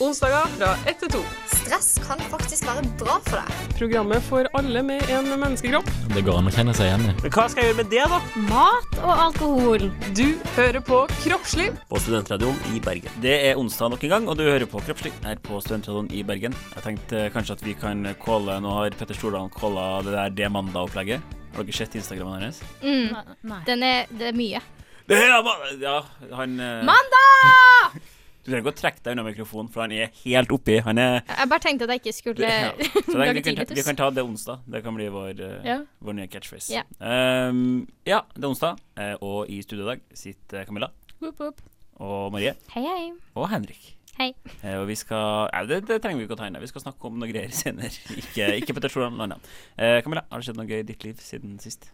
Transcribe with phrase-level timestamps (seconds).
[0.00, 1.18] Onsdager fra 1 til 2.
[1.52, 3.64] Stress kan faktisk være bra for deg.
[3.76, 5.88] Programmet for alle med en menneskekropp.
[6.14, 7.14] Det går an å kjenne seg igjen i.
[7.18, 8.20] Men hva skal jeg gjøre med det, da?
[8.48, 9.84] Mat og alkohol.
[10.16, 10.24] Du
[10.54, 11.76] hører på Kroppsliv.
[11.90, 13.18] På Studentradioen i Bergen.
[13.20, 16.22] Det er onsdag nok en gang, og du hører på Kroppsliv her på Studentradioen i
[16.30, 16.56] Bergen.
[16.78, 20.48] Jeg tenkte kanskje at vi kan calle Nå har Petter Stordalen calla det der Det
[20.54, 21.36] mandag-opplegget.
[21.58, 22.62] Har dere sett Instagrammen hennes?
[22.80, 23.36] Mm.
[23.52, 23.60] Nei.
[23.68, 24.64] Den er, det er mye.
[25.10, 25.52] Det er!
[25.82, 25.98] Ja,
[26.38, 28.00] han eh, Mandag!
[28.40, 30.78] Du trenger ikke å trekke deg unna mikrofonen, for han er helt oppi.
[30.86, 32.70] Han er Jeg bare tenkte at jeg ikke skulle ja.
[33.10, 34.62] Så det, vi, kan ta, vi kan ta det onsdag.
[34.72, 35.78] Det kan bli vår, eh, Ja.
[36.00, 36.72] vår nye catchphrase.
[36.72, 36.82] Ja.
[37.04, 40.88] Um, ja, det er onsdag, eh, og i studio i dag sitter Camilla
[41.20, 41.60] Whoop, whoop.
[42.00, 43.10] og Marie Hei, hei.
[43.36, 43.96] og Henrik.
[44.16, 44.32] Hei.
[44.64, 46.56] Eh, og vi skal Nei, det, det trenger vi ikke å ta inn.
[46.60, 47.92] Vi skal snakke om noe greier senere.
[48.16, 49.52] Ikke, ikke Petter Stordalen, noe annet.
[49.76, 51.92] Eh, Camilla, har det skjedd noe gøy i ditt liv siden sist?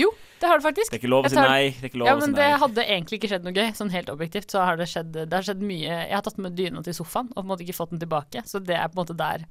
[0.00, 0.08] Jo,
[0.40, 0.90] det har det faktisk.
[0.90, 1.70] Det er ikke lov å si nei.
[1.76, 3.72] Det er ikke lov Ja, å si men det hadde egentlig ikke skjedd noe gøy.
[3.76, 6.56] Sånn helt objektivt så har det skjedd Det har skjedd mye Jeg har tatt med
[6.56, 8.42] dyna til sofaen og på en måte ikke fått den tilbake.
[8.48, 9.44] Så det er på en måte der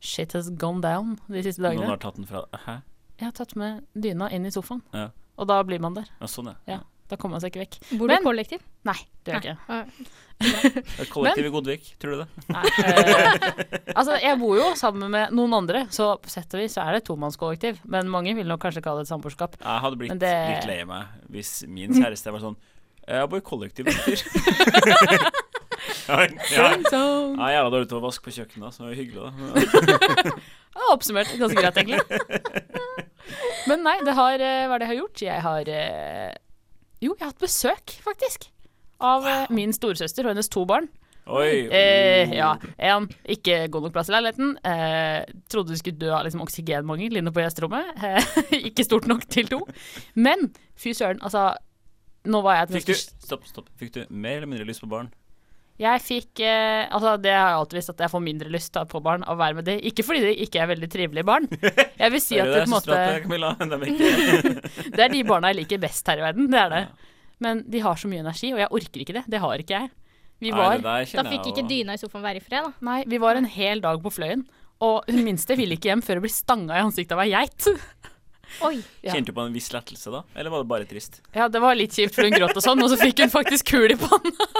[0.00, 1.90] shit has gone down de siste Noen dagene.
[1.90, 2.78] har tatt den fra Hæ?
[3.18, 5.08] Jeg har tatt med dyna inn i sofaen, Ja.
[5.38, 6.06] og da blir man der.
[6.20, 6.56] Ja, sånn, ja.
[6.66, 6.78] Ja.
[7.12, 7.74] Da kommer man seg ikke vekk.
[8.00, 8.62] Bor du i kollektiv?
[8.88, 8.94] Nei,
[9.26, 10.06] det gjør jeg ikke.
[11.02, 12.28] Et kollektiv i Godvik, tror du det?
[12.48, 16.72] Nei, eh, altså, jeg bor jo sammen med noen andre, så på sett og vis
[16.78, 17.82] så er det et tomannskollektiv.
[17.92, 19.58] Men mange vil nok kanskje kalle det et samboerskap.
[19.60, 21.04] Jeg hadde blitt Men det- litt lei meg
[21.36, 22.56] hvis min kjæreste var sånn
[23.06, 24.20] Jeg bor i kollektiv en fyr.
[26.08, 26.18] ja,
[26.54, 26.66] ja.
[26.88, 29.30] Ja, jævla dårlig til å vaske på kjøkkenet, så det var hyggelig, da.
[30.72, 32.00] Ja, oppsummert ganske greit, egentlig.
[33.70, 35.22] Men nei, det har, eh, hva er det jeg har gjort?
[35.26, 36.32] Jeg har eh,
[37.02, 38.46] Jo, jeg har hatt besøk, faktisk.
[39.02, 39.46] Av wow.
[39.54, 40.86] min storesøster og hennes to barn.
[41.30, 41.68] Oi.
[41.70, 44.54] Eh, ja, en ikke god nok plass i leiligheten.
[44.66, 47.92] Eh, trodde du skulle dø av liksom, oksygenmangel inne på gjesterommet.
[48.02, 48.38] Eh,
[48.70, 49.60] ikke stort nok til to.
[50.14, 51.52] Men fy søren, altså
[52.22, 53.70] Nå var jeg Fikk du Stopp, stopp.
[53.74, 55.08] Fikk du mer eller mindre lyst på barn?
[55.80, 58.84] Jeg fikk eh, Altså, det har jeg alltid visst at jeg får mindre lyst da,
[58.88, 59.78] på barn av å være med de.
[59.88, 61.48] Ikke fordi de ikke er veldig trivelige barn.
[61.48, 64.52] Jeg vil si at det på en måte Camilla, de er
[64.98, 66.50] Det er de barna jeg liker best her i verden.
[66.52, 66.84] Det er det.
[67.42, 69.24] Men de har så mye energi, og jeg orker ikke det.
[69.32, 69.92] Det har ikke jeg.
[70.42, 72.72] Vi Nei, var, det Da fikk ikke dyna i sofaen være i fred, da.
[72.82, 74.42] nei, vi var en hel dag på Fløyen,
[74.82, 77.68] og hun minste ville ikke hjem før hun ble stanga i ansiktet av ei geit.
[78.66, 78.74] Oi.
[79.06, 79.14] Ja.
[79.14, 81.20] Kjente du på en viss lettelse da, eller var det bare trist?
[81.30, 83.70] Ja, det var litt kjipt, for hun gråt og sånn, og så fikk hun faktisk
[83.70, 84.50] kul i panna.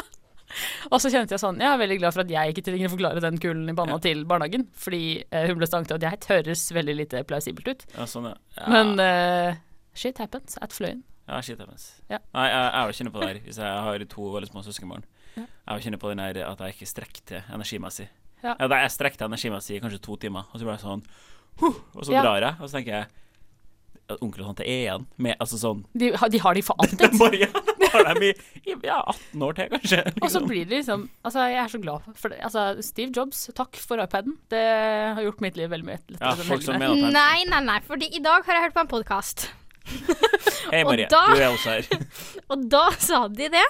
[0.91, 2.93] Og så kjente jeg sånn, jeg er veldig glad for at jeg ikke trenger å
[2.95, 6.29] forklare den kulen i panna til barnehagen, fordi eh, hun ble stanget til at jeg
[6.33, 7.87] høres veldig lite plausibelt ut.
[7.97, 8.37] Ja, sånn, ja.
[8.59, 8.67] ja.
[8.73, 9.61] Men eh,
[9.97, 11.03] shit happens at Fløyen.
[11.29, 11.89] Ja, shit happens.
[12.11, 12.19] Ja.
[12.35, 15.07] Nei, jeg, jeg jo kjenne på det her hvis jeg har to veldig små søskenbarn.
[15.37, 15.47] Ja.
[15.47, 18.09] Jeg jo kjenne på den her at jeg ikke strekker til energimessig.
[18.43, 18.57] Ja.
[18.59, 21.05] jeg strekker til energimessig i kanskje to timer, og så blir jeg sånn
[21.63, 22.23] huh, Og så Ja.
[22.27, 23.07] drar jeg, og så tenker jeg
[24.21, 27.15] onkel og tante er igjen med Altså sånn De, har- de har de for alltid.
[27.23, 27.49] Bare ja,
[27.95, 28.33] har dem i,
[28.67, 30.03] i ja, 18 år til, kanskje.
[30.03, 30.47] Og så liksom.
[30.51, 32.41] blir det liksom Altså, jeg er så glad for det.
[32.45, 34.37] Altså, Steve Jobs, takk for iPaden.
[34.53, 34.63] Det
[35.17, 36.21] har gjort mitt liv veldig mye lettere.
[36.21, 38.85] Ja, folk som mener at Nei, nei, nei, fordi i dag har jeg hørt på
[38.87, 39.49] en podkast.
[40.73, 42.05] Hei, Marie, da- du er også her.
[42.55, 43.65] Og da sa de det,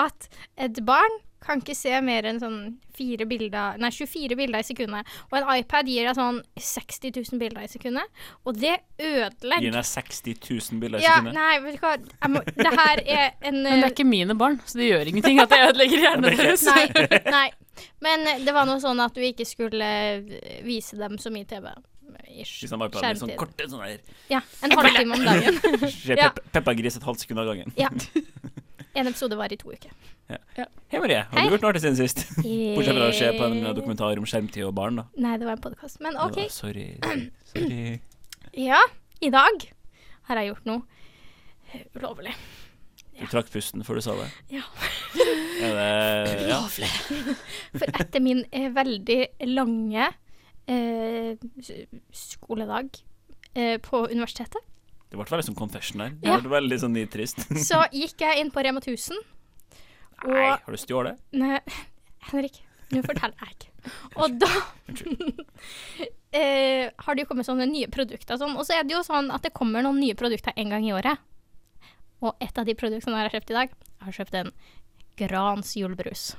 [0.00, 0.28] at
[0.58, 2.56] et barn kan ikke se mer enn sånn
[2.96, 5.08] fire bilder, nei, 24 bilder i sekundet.
[5.30, 8.22] Og en iPad gir deg sånn 60 000 bilder i sekundet.
[8.44, 11.38] Og det ødelegger Gir deg 60 000 bilder i Ja, sekundet.
[11.38, 11.94] nei, vet du hva.
[11.96, 15.12] Jeg må, det her er en Men det er ikke mine barn, så det gjør
[15.14, 16.66] ingenting at jeg ødelegger hjernen er deres.
[16.68, 17.46] Nei, nei.
[18.04, 19.88] Men det var noe sånn at du ikke skulle
[20.66, 21.70] vise dem så mye TV.
[22.30, 22.60] Ish.
[22.62, 23.38] Hvis han bare prater sånn Skjermtid.
[23.40, 23.96] korte sånn her
[24.30, 25.56] Ja, en halvtime om dagen.
[25.90, 26.28] Se Ja.
[26.30, 27.72] Pep Peppa Gris et halvt sekund av gangen.
[27.80, 27.88] Ja.
[28.94, 29.92] En episode var i to uker.
[30.30, 31.22] Hei, Marie.
[31.22, 31.46] Har Hei.
[31.46, 32.24] du gjort noe artig siden sist?
[32.38, 35.04] Bortsett fra å se på en dokumentar om skjermtid og barn, da.
[35.22, 36.00] Nei, det var en podkast.
[36.02, 36.40] Men OK.
[36.40, 36.88] Var, sorry.
[37.52, 37.98] sorry.
[38.58, 38.80] Ja,
[39.22, 39.62] i dag
[40.26, 42.32] har jeg gjort noe ulovlig.
[43.20, 44.26] Du trakk pusten før du sa det?
[44.56, 44.64] Ja.
[45.60, 46.58] Det ja.
[47.78, 49.18] For etter min eh, veldig
[49.50, 50.06] lange
[50.64, 51.36] eh,
[52.16, 52.88] skoledag
[53.52, 54.64] eh, på universitetet,
[55.10, 56.14] Det ble veldig sånn confession der.
[56.22, 57.42] Det ble veldig sånn nitrist.
[57.68, 59.18] så gikk jeg inn på Rema 1000.
[60.30, 61.18] Nei, har du stjålet?
[61.34, 61.58] Nei,
[62.28, 62.60] Henrik,
[62.92, 63.94] nå forteller jeg ikke.
[64.20, 64.50] Og da
[66.36, 68.54] eh, har det jo kommet sånne nye produkter og sånn.
[68.60, 70.94] Og så er det jo sånn at det kommer noen nye produkter en gang i
[70.94, 71.18] året.
[72.20, 74.54] Og et av de produktene jeg har kjøpt i dag, jeg har kjøpt en
[75.20, 76.30] Grans julebrus.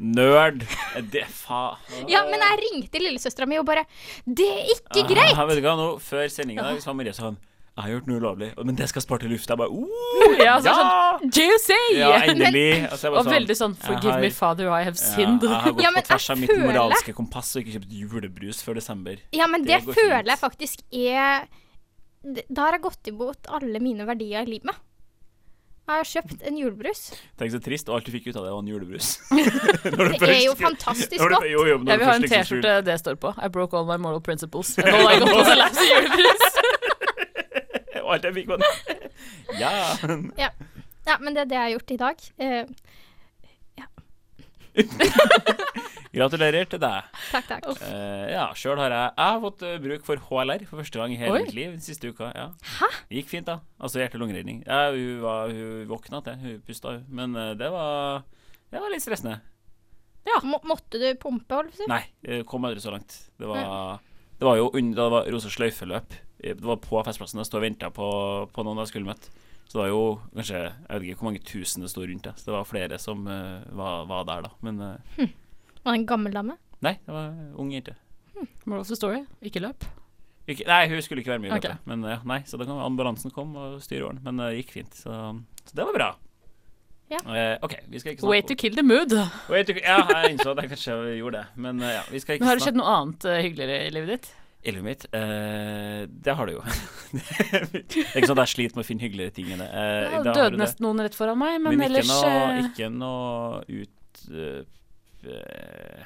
[0.00, 0.62] Nerd!
[0.96, 3.82] Er det faen Ja, men jeg ringte lillesøstera mi og bare
[4.24, 5.34] Det er ikke greit!
[5.34, 7.36] Ah, vet du hva, nå, Før sendinga i dag sa Maria sånn
[7.80, 9.54] Jeg har gjort noe ulovlig, men det skal spare til lufta.
[9.56, 11.78] Jeg bare uh, Ja, så sånn Juicy!
[11.96, 12.66] Ja, endelig!
[12.90, 15.72] Altså, jeg sånn, Og veldig sånn Forgive har- me, father, I have Ja, jeg har
[15.72, 18.76] gått Ja, men på tvers av mitt føler- moralske kompass og ikke kjøpt julebrus før
[18.82, 19.16] desember.
[19.32, 20.30] Ja, men Det det, føler fint.
[20.34, 21.48] jeg faktisk er
[22.52, 24.76] Da har jeg gått imot alle mine verdier i livet.
[25.90, 26.98] Jeg har kjøpt en julebrus.
[27.40, 29.08] Tenk så trist, og alt du fikk ut av det, var en julebrus.
[30.20, 31.48] Det er jo fantastisk godt.
[31.50, 33.32] Jo, jo, Jeg vil ha en T-skjorte det står på.
[33.42, 34.76] I broke all my moral principles.
[34.78, 36.44] And all I got was a lapse i julebrus.
[38.10, 40.30] Skulle- Og alt jeg fikk var den.
[40.36, 40.50] Ja.
[41.06, 42.16] Ja, men det er det jeg har gjort i dag.
[42.38, 42.64] Eh,
[46.14, 47.06] Gratulerer til deg.
[47.30, 47.66] takk, takk.
[47.82, 51.12] Uh, ja, sjøl har jeg Jeg har fått eh, bruk for HLR for første gang
[51.14, 51.42] i hele Oi.
[51.44, 52.30] mitt liv den siste uka.
[52.34, 52.48] Ja.
[52.80, 52.88] Hæ?
[53.10, 53.60] Det gikk fint, da.
[53.78, 54.64] Altså hjerte-lungeredning.
[54.66, 57.04] Ja, hun, var- hun våkna til, hun pusta, hun.
[57.14, 58.24] Men uh, det var
[58.70, 59.38] Det var litt stressende.
[60.46, 61.90] Må, måtte du pumpe, holdt jeg på å si?
[61.90, 63.16] Nei, jeg kom aldri så langt.
[63.40, 63.98] Det var,
[64.38, 66.14] det var jo under, det var rosa sløyfeløp.
[66.40, 67.40] Det var på festplassen.
[67.42, 68.08] Jeg sto og venta på,
[68.52, 69.32] på noen jeg skulle møte.
[69.70, 70.04] Så det var jo
[70.34, 72.32] kanskje Jeg vet ikke hvor mange tusen det sto rundt det.
[72.40, 74.50] Så det var flere som uh, var, var der, da.
[74.66, 75.28] Men eh,
[75.84, 76.56] Var det en gammel dame?
[76.80, 77.92] nei, det var en ung jente.
[78.64, 79.20] Moral of the story.
[79.44, 79.84] Ikke løp.
[80.48, 81.76] Ikke, nei, hun skulle ikke være med i løpet.
[81.76, 81.86] løpet.
[81.92, 84.18] Men uh, nei, så da kom ambulansen kom og styreren.
[84.24, 84.96] Men det gikk fint.
[85.04, 85.20] Så,
[85.68, 86.10] så det var bra.
[87.10, 87.52] Yeah.
[87.52, 89.12] Eh, OK, vi skal ikke snakke Way to kill the mood.
[89.50, 91.46] Wait to- Ja, jeg innså at jeg kanskje gjorde det.
[91.56, 93.94] Men uh, ja, vi skal ikke Men har det skjedd noe annet uh, hyggeligere i
[93.96, 94.28] livet ditt?
[94.62, 95.06] I mitt?
[95.16, 96.62] Eh, det har du jo.
[97.16, 97.22] det
[97.80, 99.68] er ikke sånn at jeg sliter med å finne hyggeligere ting enn det.
[99.72, 102.90] Eh, Ja, døde nesten noen rett foran meg, men, Men, ikke, ellers noe, eh, ikke
[102.92, 104.60] noe ut eh,
[105.24, 106.04] eh,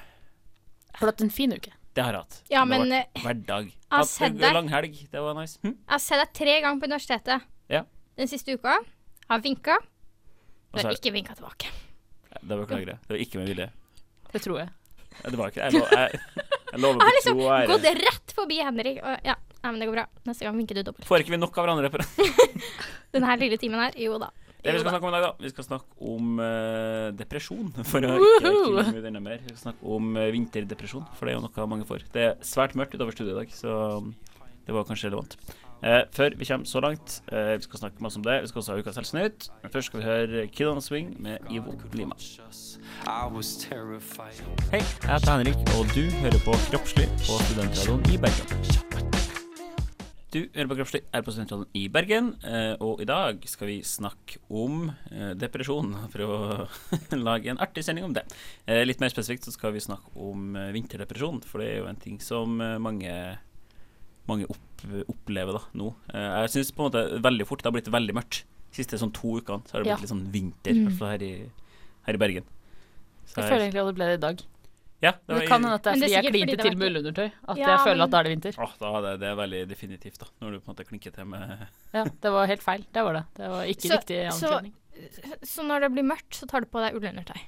[0.95, 1.73] Har du hatt en fin uke?
[1.95, 2.37] Det har jeg hatt.
[2.51, 3.73] Ja, Det har eh, vært hverdag.
[3.95, 4.55] Hatt en deg.
[4.55, 4.97] lang helg.
[5.13, 5.59] Det var nice.
[5.63, 5.75] Hm?
[5.75, 7.83] jeg har sett deg tre ganger på universitetet Ja.
[8.19, 8.79] den siste uka.
[9.31, 9.77] Har vinka.
[10.75, 11.71] Du har er- ikke vinka tilbake.
[12.43, 12.99] Det beklager jeg.
[13.07, 13.69] Det var ikke med vilje.
[14.35, 14.69] Det tror jeg.
[15.23, 16.21] Det var ikke Jeg, jeg,
[16.75, 18.97] jeg lover Jeg har liksom gått rett forbi Henrik.
[18.99, 20.07] Og, ja, nei, men det går bra.
[20.27, 21.07] Neste gang vinker du dobbelt.
[21.07, 21.91] Får ikke vi nok av hverandre?
[21.93, 22.31] på det?
[23.15, 24.33] Denne lille timen her, jo da.
[24.65, 27.67] Det vi skal snakke om i dag, da Vi skal snakke om uh, depresjon.
[27.91, 29.43] For å ikke kille ut mer.
[29.45, 32.07] Vi skal snakke om uh, vinterdepresjon, for det er jo noe mange får.
[32.15, 34.15] Det er svært mørkt utover studiet i dag, så um,
[34.65, 35.37] det var kanskje relevant.
[35.85, 38.41] Eh, før vi kommer så langt, eh, vi skal snakke masse om det.
[38.43, 39.51] Vi skal også ha Ukas Helsenytt.
[39.63, 42.15] Men først skal vi høre Kid on a Swing med Ivo Lima.
[44.71, 48.49] Hei, jeg heter Henrik, og du hører på Kroppslig på Studentradioen i Bergen.
[50.33, 53.83] Du hører på Kroppslig her på Studentradioen i Bergen, eh, og i dag skal vi
[53.83, 55.93] snakke om eh, depresjon.
[56.11, 56.33] For å
[57.29, 58.25] lage en artig sending om det.
[58.67, 61.91] Eh, litt mer spesifikt så skal vi snakke om eh, vinterdepresjon, for det er jo
[61.93, 63.13] en ting som eh, mange,
[64.29, 65.95] mange opp, opplever da, nå.
[66.13, 68.45] Eh, jeg syns på en måte veldig fort det har blitt veldig mørkt.
[68.71, 70.03] De siste sånn to ukene så har det blitt Ja.
[70.03, 71.51] litt sånn vinter, i hvert fall her i,
[72.07, 72.45] her i Bergen.
[73.27, 74.43] Så Jeg føler egentlig at det ble det i dag.
[75.05, 76.77] ja, det var det kan hende at det er fordi det er jeg klinte til
[76.77, 77.31] med ullundertøy.
[77.49, 78.55] At Ja, jeg føler men- at da er det vinter.
[78.59, 80.27] Åh, da er det, det er veldig definitivt, da.
[80.41, 82.85] Når du på en måte klinker til med Ja, det var helt feil.
[82.93, 83.25] Det var det.
[83.37, 84.73] Det var ikke Så- riktig så- ankledning.
[85.43, 87.41] Så når det blir mørkt, så tar du på deg ullundertøy.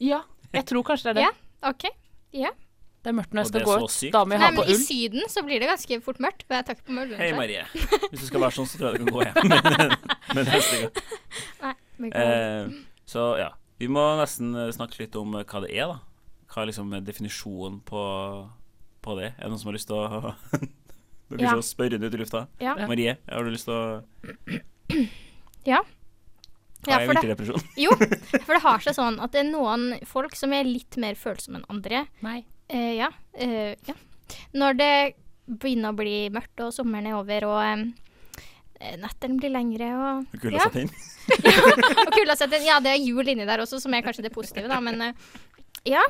[0.00, 1.22] Ja, jeg tror kanskje det er det.
[1.62, 1.68] Ja.
[1.70, 1.84] OK.
[3.04, 3.96] Det er mørkt når jeg skal gå ut.
[4.14, 4.70] Da må jeg Nei, ha på ull.
[4.72, 4.76] I.
[4.80, 6.46] Syden så blir det ganske fort mørkt.
[6.48, 7.26] For jeg tar ikke på meg Hei.
[7.36, 7.64] Marie.
[7.74, 9.36] Hvis du skal være sånn, så tror jeg det kan gå hjem.
[10.38, 11.02] Men neste gang.
[11.66, 12.14] Nei, men.
[12.22, 12.78] Eh,
[13.12, 13.50] så ja.
[13.82, 15.98] Vi må nesten eh, snakke litt om eh, hva det er, da.
[16.54, 18.00] Hva er liksom definisjonen på,
[19.04, 19.32] på det?
[19.34, 20.32] Er det noen som har lyst til å
[21.34, 21.52] Dere Ja.
[21.56, 22.46] så spørrende ut i lufta.
[22.62, 22.74] ja.
[22.88, 23.84] Marie, har du lyst til å
[25.68, 25.80] Ja.
[26.86, 30.52] Ja, for det- Jo, for det har seg sånn at det er noen folk som
[30.52, 32.02] er litt mer følsomme enn andre.
[32.24, 32.42] Nei.
[32.68, 33.94] Eh, ja, eh, ja.
[34.56, 34.92] Når det
[35.46, 40.56] begynner å bli mørkt og sommeren er over og eh, nettene blir lengre og Kulda
[40.56, 40.68] Ja.
[40.68, 40.90] satt inn?
[42.04, 44.68] Og kulda setter Ja, det er jul inni der også, som er kanskje det positive,
[44.68, 45.14] da, men eh,
[45.88, 46.02] ja.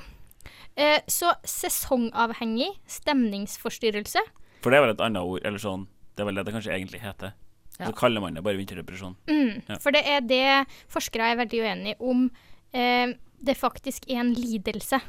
[0.75, 4.19] Eh, så sesongavhengig stemningsforstyrrelse.
[4.65, 5.85] For det er vel et annet ord, eller sånn
[6.17, 7.35] Det er vel det det kanskje egentlig heter.
[7.79, 7.89] Ja.
[7.89, 9.17] Så kaller man det bare vinterdepresjon.
[9.27, 9.79] Mm, Ja.
[9.83, 12.29] For det er det forskere er veldig uenige om
[12.73, 15.01] eh, det faktisk er en lidelse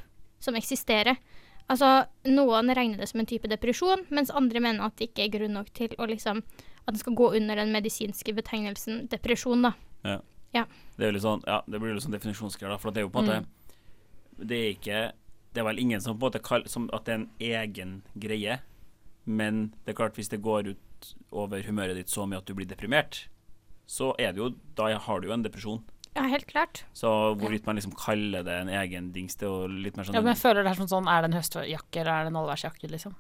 [0.41, 1.17] som eksisterer.
[1.71, 5.33] Altså, Noen regner det som en type depresjon, mens andre mener at det ikke er
[5.33, 6.43] grunn nok til å liksom
[6.85, 9.65] at den skal gå under den medisinske betegnelsen depresjon.
[9.65, 9.73] da.
[10.95, 12.77] Det er jo litt sånn, ja, det blir litt sånn definisjonsgreier.
[12.79, 14.99] For det er jo på en måte Det er ikke
[15.53, 17.91] Det er vel ingen som på en måte kaller som at det er en egen
[18.19, 18.59] greie,
[19.25, 22.53] men det er klart, hvis det går ut over humøret ditt så mye at du
[22.53, 23.29] blir deprimert,
[23.87, 25.83] så er det jo Da har du jo en depresjon.
[26.15, 26.83] Ja, helt klart.
[26.95, 30.15] Så hvorvidt man liksom kaller det en egen dings, det er jo litt mer sånn
[30.15, 32.31] Ja, men jeg føler det er som sånn Er det en høstjakke eller er det
[32.31, 33.15] en allværsjakke, liksom?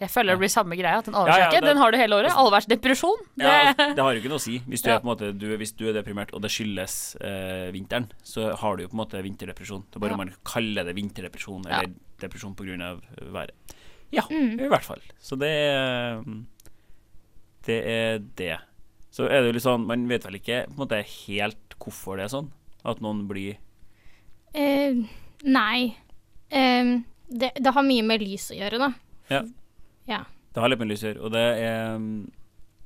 [0.00, 0.98] Jeg føler det blir samme greia.
[1.02, 2.30] At en Ja, ja, allværsjakke, den har du hele året.
[2.38, 3.18] Allværsdepresjon.
[3.36, 4.60] Det, Ja, det har jo ikke noe å si.
[4.60, 4.94] Hvis du, Ja.
[4.96, 8.76] er på måte, du, hvis du er deprimert, og det skyldes eh, vinteren, så har
[8.76, 9.82] du jo på en måte vinterdepresjon.
[9.90, 10.16] Det er bare Ja.
[10.16, 11.80] man kaller det vinterdepresjon, Ja.
[11.82, 13.00] eller depresjon pga.
[13.32, 13.50] været.
[14.12, 14.60] Ja, Mm.
[14.60, 15.00] i hvert fall.
[15.20, 16.22] Så det er
[17.66, 18.58] Det er det.
[19.18, 22.18] Så er det jo litt sånn Man vet vel ikke på en måte helt hvorfor
[22.18, 22.52] det er sånn.
[22.86, 23.58] At noen blir
[24.56, 24.96] Eh,
[25.44, 25.80] nei.
[26.48, 26.92] Eh,
[27.28, 28.88] det, det har mye med lys å gjøre, da.
[29.28, 29.42] Ja.
[30.08, 30.22] Ja.
[30.54, 31.98] Det har litt med lys å gjøre, og det er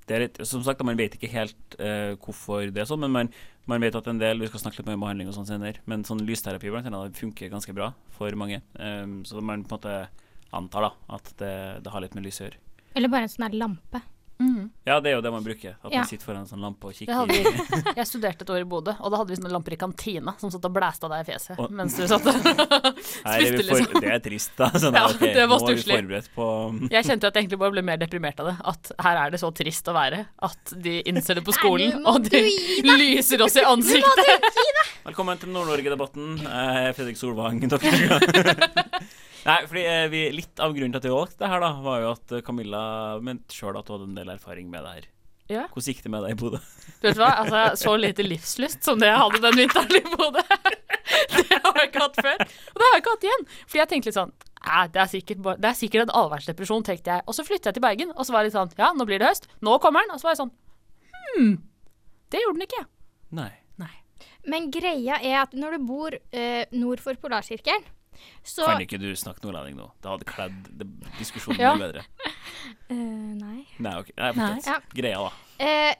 [0.08, 3.12] det er litt, som sagt, man vet ikke helt eh, hvorfor det er sånn, men
[3.14, 3.30] man,
[3.70, 5.78] man vet at en del Vi skal snakke litt mer om behandling og sånn senere,
[5.88, 8.58] men sånn lysterapi blant annet, funker ganske bra for mange.
[8.74, 9.94] Um, så man på en måte
[10.52, 11.54] antar da at det,
[11.86, 12.58] det har litt med lys å gjøre.
[12.98, 14.02] Eller bare en sånn her lampe.
[14.86, 15.76] Ja, det er jo det man bruker.
[15.84, 15.98] At Ja.
[16.02, 17.14] man sitter foran en sånn lampe og kikker.
[17.14, 17.94] hadde.
[17.96, 20.50] Jeg studerte et år i Bodø, og da hadde vi sånne lamper i kantina som
[20.50, 24.00] satt og blæsta deg i fjeset Og- mens du satt og Spiste, for, liksom.
[24.00, 24.70] Det er trist, da.
[24.74, 26.28] Sånn, Ja, okay, det var stusslig.
[26.34, 26.46] på
[26.90, 28.56] Jeg kjente at jeg egentlig bare ble mer deprimert av det.
[28.64, 32.06] At her er det så trist å være at de innser det på skolen, nå
[32.16, 32.42] og de
[32.82, 34.50] lyser oss i ansiktet.
[35.06, 36.38] Velkommen til Nord-Norge-debatten.
[36.42, 37.60] Jeg er Fredrik Solvang.
[37.68, 38.70] Dere.
[39.42, 42.04] Nei, fordi eh, vi, Litt av grunnen til at vi valgte det her, da, var
[42.04, 42.82] jo at eh, Camilla
[43.24, 45.08] mente sjøl at hun hadde en del erfaring med det her.
[45.50, 45.64] Ja.
[45.72, 46.60] Hvordan gikk det med deg i Bodø?
[47.02, 50.44] Du vet hva, altså, så lite livslyst som det jeg hadde den vinteren i Bodø.
[51.32, 52.40] Det har jeg ikke hatt før.
[52.42, 53.42] Og det har jeg ikke hatt igjen.
[53.66, 54.32] Fordi jeg tenkte litt sånn
[54.94, 57.24] det, er sikkert, det er sikkert en allværsdepresjon, tenkte jeg.
[57.28, 59.20] Og så flyttet jeg til Bergen, og så var jeg litt sånn Ja, nå blir
[59.22, 59.48] det høst.
[59.64, 60.14] Nå kommer den.
[60.14, 60.54] Og så var jeg sånn
[61.32, 61.56] Hm.
[62.32, 62.84] Det gjorde den ikke.
[63.38, 63.50] Nei.
[64.48, 67.84] Men greia er at når du bor øh, nord for polarsirkelen,
[68.44, 69.90] så Kan ikke du snakke nordlending nå?
[70.02, 70.70] Det hadde kledd
[71.18, 71.74] diskusjonen Ja.
[71.78, 72.04] bedre.
[72.90, 72.96] Uh,
[73.44, 73.66] Nei.
[73.78, 74.12] Nei, ok.
[74.18, 74.56] Nei, Nei.
[74.66, 74.78] Ja.
[74.94, 75.32] Greia, da.
[75.62, 75.94] Uh,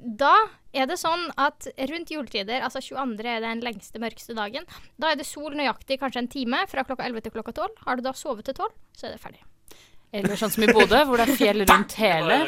[0.00, 0.34] da
[0.72, 3.20] er det sånn at rundt juletider, altså 22.
[3.26, 4.64] er den lengste, mørkeste dagen,
[4.96, 7.82] da er det sol nøyaktig kanskje en time fra klokka 11 til klokka 12.
[7.84, 9.42] Har du da sovet til 12, så er det ferdig.
[10.12, 12.38] Eller sånn som i Bodø, hvor det er fjell rundt hele.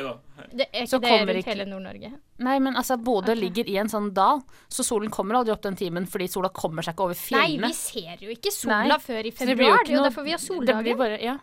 [0.52, 2.10] Det er ikke det rundt ikke- hele Nord-Norge.
[2.42, 3.40] Nei, men altså, Bodø okay.
[3.40, 6.82] ligger i en sånn dal, så solen kommer aldri opp den timen fordi sola kommer
[6.82, 7.60] seg ikke over fjellene.
[7.60, 8.98] Nei, vi ser jo ikke sola Nei.
[8.98, 9.46] før i februar.
[9.46, 10.96] det blir jo Det er jo derfor vi har soldager.
[10.98, 11.38] bare, ja.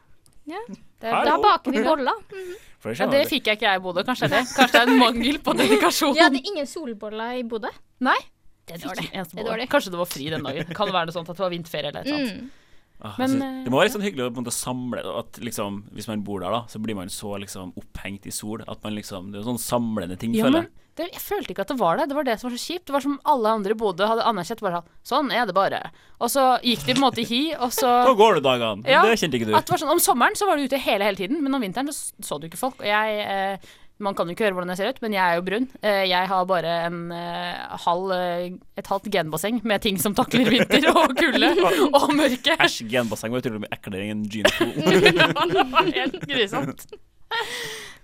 [0.49, 0.59] Ja.
[0.67, 2.17] Det, Da baker vi boller.
[2.31, 2.99] Mm -hmm.
[2.99, 4.03] ja, det fikk jeg ikke jeg i Bodø.
[4.03, 4.43] Kanskje det.
[4.55, 6.13] Kanskje det er en mangel på dedikasjon.
[6.13, 7.69] Vi det er ingen solboller i Bodø.
[7.99, 8.17] Nei.
[8.65, 9.11] Det er dårlig.
[9.11, 9.69] Det er dårlig.
[9.69, 10.65] Kanskje det var fri den dagen.
[10.75, 12.41] Kan det være noe sånt at det var vinterferie eller et eller annet.
[12.41, 12.51] Mm.
[13.01, 14.99] Ah, Men, eh, synes- det må være litt sånn hyggelig å på en måte samle
[15.19, 18.59] at liksom, Hvis man bor der, da, så blir man så liksom opphengt i sol
[18.67, 20.69] at man liksom Det er sånn samlende ting, Ja, føler jeg.
[20.97, 22.09] det, jeg følte ikke at det var det.
[22.09, 22.85] Det var det som var så kjipt.
[22.87, 24.59] Det var som alle andre i Bodø hadde anerkjent.
[24.59, 25.91] Bare sånn, sånn er det bare.
[26.19, 28.83] Og så gikk de på en måte i hi, og så Da går det dagene.
[28.85, 29.53] Ja, det kjente ikke du.
[29.77, 32.37] Sånn, Om sommeren så var du ute hele hele tiden, men om vinteren så så
[32.41, 32.75] du ikke folk.
[32.81, 33.57] Og jeg eh,
[33.99, 35.65] Man kan jo ikke høre hvordan jeg ser ut, men jeg er jo brun.
[35.83, 38.45] Eh, jeg har bare en eh, halv eh,
[38.79, 41.49] et halvt genbasseng med ting som takler vinter og kulde
[41.99, 42.55] og mørke.
[42.63, 44.55] Æsj, genbasseng var utrolig mye eklere enn jeans.
[45.19, 46.85] Ja, helt grusomt.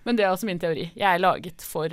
[0.06, 0.84] Men det er også min teori.
[0.94, 1.90] Jeg er laget for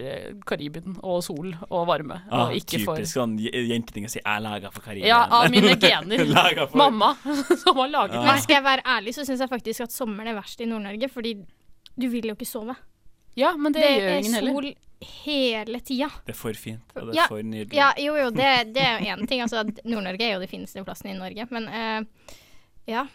[0.51, 4.29] Karibien og sol og varme, Ah, og ikke for typisk sånn jenteting å si 'jeg
[4.35, 5.09] er laga for Karibien'.
[5.09, 6.27] Ja, av mine gener.
[6.67, 7.15] For- Mamma
[7.57, 8.19] som har laget.
[8.19, 8.43] Men meg.
[8.43, 11.35] skal jeg være ærlig, så syns jeg faktisk at sommeren er verst i Nord-Norge, fordi
[11.97, 12.77] du vil jo ikke sove.
[13.37, 14.53] Ja, men det, Det gjør er ingen heller.
[14.53, 16.09] sol hele tida.
[16.27, 17.75] Det er for fint, og det er Ja, for nydelig.
[17.75, 19.41] Ja, jo, jo, det, det er jo én ting.
[19.43, 21.47] Altså, Nord-Norge er jo de fineste plassene i Norge.
[21.51, 22.29] Men uh,
[22.87, 23.07] ja,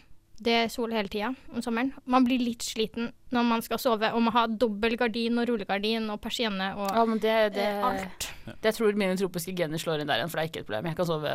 [0.42, 1.92] det er sol hele tida om sommeren.
[2.04, 6.10] Man blir litt sliten når man skal sove, og man har dobbel gardin og rullegardin
[6.12, 8.28] og persienne og Ja, men det, det, eh, alt.
[8.62, 10.86] det tror mine tropiske gener slår inn der igjen, for det er ikke et problem.
[10.92, 11.34] Jeg kan sove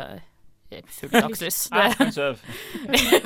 [1.00, 1.60] full dagslys.
[1.72, 2.38] Jeg Det- kan sove.
[2.94, 3.22] Jeg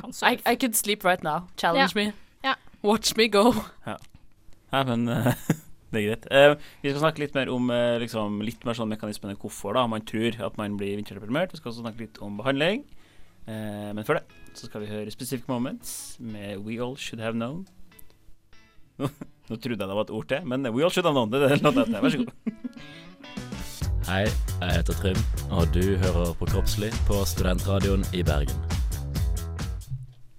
[0.00, 0.40] kan I, sove.
[0.46, 1.44] I could sleep right now.
[1.56, 2.12] Challenge me.
[2.44, 2.54] Ja.
[2.82, 3.52] Watch me go.
[4.74, 5.06] Nei, men
[5.92, 6.26] det er greit.
[6.30, 9.86] Eh, vi skal snakke litt mer om eh, liksom, litt mer sånn mekanismene hvorfor da
[9.90, 11.54] man tror at man blir vinterdeprimert.
[11.54, 12.84] Vi skal også snakke litt om behandling.
[13.46, 17.36] Eh, men før det så skal vi høre Specific Moments med We All Should Have
[17.36, 17.66] Known.
[18.98, 21.30] Nå, trodde jeg det var et ord til, men We All Should Have Known.
[21.30, 22.00] Det er låta heter.
[22.02, 22.32] Vær så god.
[24.06, 24.22] Hei,
[24.62, 28.75] jeg heter Trym, og du hører på Kroppslig på Studentradioen i Bergen.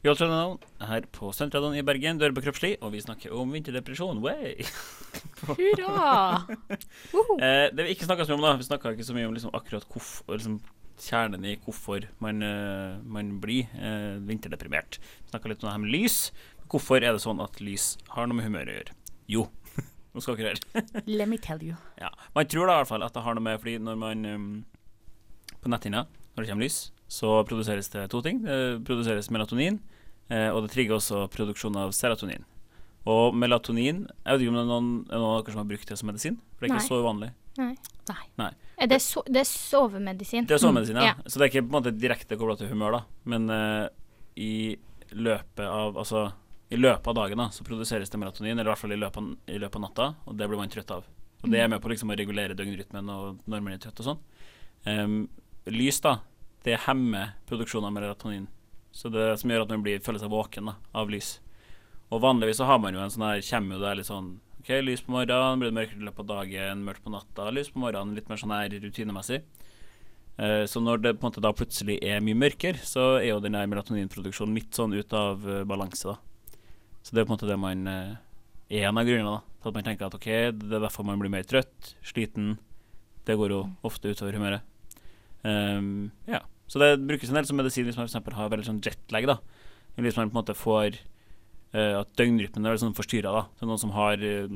[0.08, 2.20] All Should Known her på Studentradioen i Bergen.
[2.20, 4.22] dører på Kroppslig, og vi snakker om vinterdepresjon.
[4.24, 4.64] Way!
[5.48, 6.44] Hurra!
[7.38, 9.34] Eh, det vi ikke snakka så mye om, da Vi snakka ikke så mye om
[9.36, 10.56] liksom, akkurat hvorfor liksom,
[11.02, 14.98] kjernen i hvorfor man, uh, man blir uh, vinterdeprimert.
[15.26, 16.18] Vi snakka litt om det her med lys.
[16.72, 18.98] Hvorfor er det sånn at lys har noe med humør å gjøre?
[19.32, 19.46] Jo,
[20.14, 21.04] nå skal dere høre.
[21.06, 21.78] Let me tell you.
[22.02, 22.12] Ja.
[22.36, 24.50] Man tror da i hvert fall at det har noe med Fordi når man um,
[25.62, 28.42] På netthinna, når det kommer lys, så produseres det to ting.
[28.46, 29.80] Det produseres melatonin,
[30.28, 32.44] og det trigger også produksjon av serotonin.
[33.08, 35.70] Og melatonin Jeg vet ikke om det er noen, er noen av dere som har
[35.70, 36.40] brukt det som medisin?
[36.58, 37.30] For det er ikke så uvanlig.
[37.58, 38.50] Nei.
[38.78, 40.46] Er det, so det er sovemedisin.
[40.50, 41.14] Det er sovemedisin, ja.
[41.14, 41.16] Ja.
[41.26, 43.02] Så det er ikke på en måte direkte kobla til humør, da.
[43.32, 43.88] Men uh,
[44.38, 44.76] i
[45.16, 46.28] løpet av Altså
[46.68, 49.22] i løpet av dagen da så produseres det melatonin, eller i hvert fall i løpet
[49.22, 51.06] av, i løpet av natta, og det blir man trøtt av.
[51.46, 54.10] Og det er med på liksom å regulere døgnrytmen og når man er trøtt og
[54.10, 54.20] sånn.
[54.84, 55.16] Um,
[55.72, 56.18] lys, da,
[56.68, 58.50] det hemmer produksjonen av melatonin.
[58.92, 61.38] Så det som gjør at man blir, føler seg våken da, av lys.
[62.12, 64.30] Og vanligvis så har man jo en sånn her Kommer jo det er litt sånn
[64.62, 67.70] OK, lys på morgenen, blir det mørkere i løpet av dagen, mørkt på natta, lys
[67.72, 69.42] på morgenen, litt mer sånn her rutinemessig.
[70.38, 73.40] Eh, Så når det på en måte da plutselig er mye mørkere, så er jo
[73.44, 76.58] den der melatoninproduksjonen litt sånn ut av eh, balanse, da.
[77.02, 79.78] Så det er på en måte det man, er en av grunnene da, til at
[79.78, 80.28] man tenker at ok,
[80.60, 82.58] det er derfor man blir mer trøtt, sliten.
[83.24, 84.66] Det går jo ofte utover humøret.
[85.48, 86.42] Um, ja.
[86.68, 89.28] Så det brukes en del som medisin hvis man eksempel har veldig sånn jetlag.
[89.30, 89.38] da.
[89.96, 91.00] Eller Hvis man på en måte får
[91.74, 93.32] uh, at døgnrytmen er sånn forstyrra.
[93.32, 93.44] da.
[93.60, 94.48] Så noen som har uh,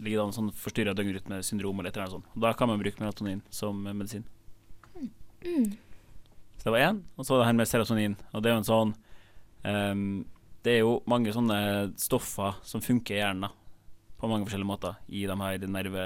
[0.00, 2.30] lider an sånn forstyrra døgnrytmesyndrom eller et eller annet sånt.
[2.34, 4.24] Og Da kan man bruke melatonin som eh, medisin.
[5.42, 7.02] Så det var én.
[7.18, 8.16] Og så det her med serotonin.
[8.32, 8.94] Og det er jo en sånn
[9.66, 10.04] um,
[10.62, 11.58] Det er jo mange sånne
[11.98, 13.50] stoffer som funker i hjernen da,
[14.20, 16.04] på mange forskjellige måter i de her nerve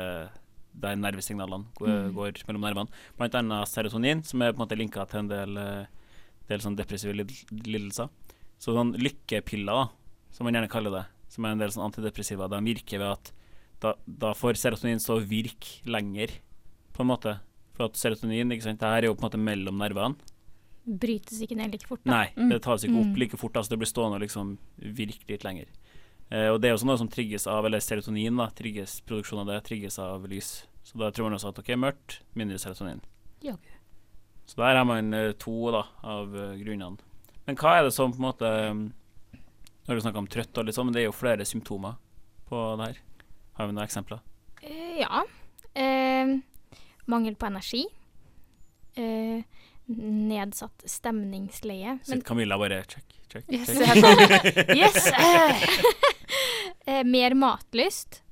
[0.76, 2.88] der nervesignalene går, går mellom nervene.
[3.18, 5.86] Blant annet serotonin, som er på en måte linka til en del, eh,
[6.48, 8.08] del sånn depressive lidelser.
[8.58, 9.88] Så sånn lykkepiller,
[10.30, 13.32] som man gjerne kaller det, som er en del sånn antidepressiva, de virker ved at
[13.80, 16.30] da, da får serotonin så virke lenger,
[16.96, 17.38] på en måte.
[17.76, 20.16] For at serotonin, ikke sant, det her er jo på en måte mellom nervene.
[20.86, 22.00] Brytes ikke ned like fort.
[22.06, 22.12] Da.
[22.12, 23.16] Nei, det tas ikke opp Mm.
[23.18, 23.52] like fort.
[23.58, 25.66] Altså det blir stående og liksom virke litt lenger.
[26.30, 28.48] Eh, og det er sånn noe som trigges av Eller serotonin, da.
[28.50, 30.64] Trigges, produksjon av det trigges av lys.
[30.86, 33.00] Så da tror man også at ok, mørkt, mindre serotonin.
[33.44, 33.72] Jaggu.
[34.46, 36.98] Så der har man eh, to da av eh, grunnene.
[37.46, 38.48] Men hva er det som på en måte
[39.86, 41.94] Når du snakker om trøtt og litt sånn, men det er jo flere symptomer
[42.48, 42.96] på det her.
[43.58, 44.18] Har vi noen eksempler?
[44.66, 45.22] Eh, ja.
[45.78, 46.32] Eh,
[47.06, 47.84] mangel på energi.
[48.98, 49.44] Eh,
[49.86, 51.98] nedsatt stemningsleie.
[52.02, 54.02] Sitter Camilla bare check, check, Yes, check.
[54.02, 55.06] sånn, yes!
[56.86, 57.02] eh.
[57.06, 58.22] mer matlyst.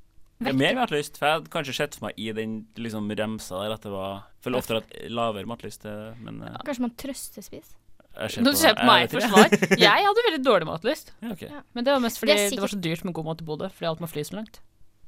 [0.45, 1.19] Er mer matlyst.
[1.19, 4.13] For jeg hadde kanskje sett for meg i den liksom remsa der at det var
[4.45, 5.87] Føler oftere at lavere matlyst,
[6.21, 7.77] men eh, Kanskje man trøstespiser?
[8.15, 9.49] Nå ser du på meg for forsvar.
[9.87, 11.07] Jeg hadde veldig dårlig matlyst.
[11.19, 11.49] Ja, okay.
[11.51, 11.61] Ja.
[11.75, 12.57] Men det var mest fordi Det sikkert...
[12.57, 14.55] det, var så dyrt med god mat i Bodø, fordi alt må fly så langt.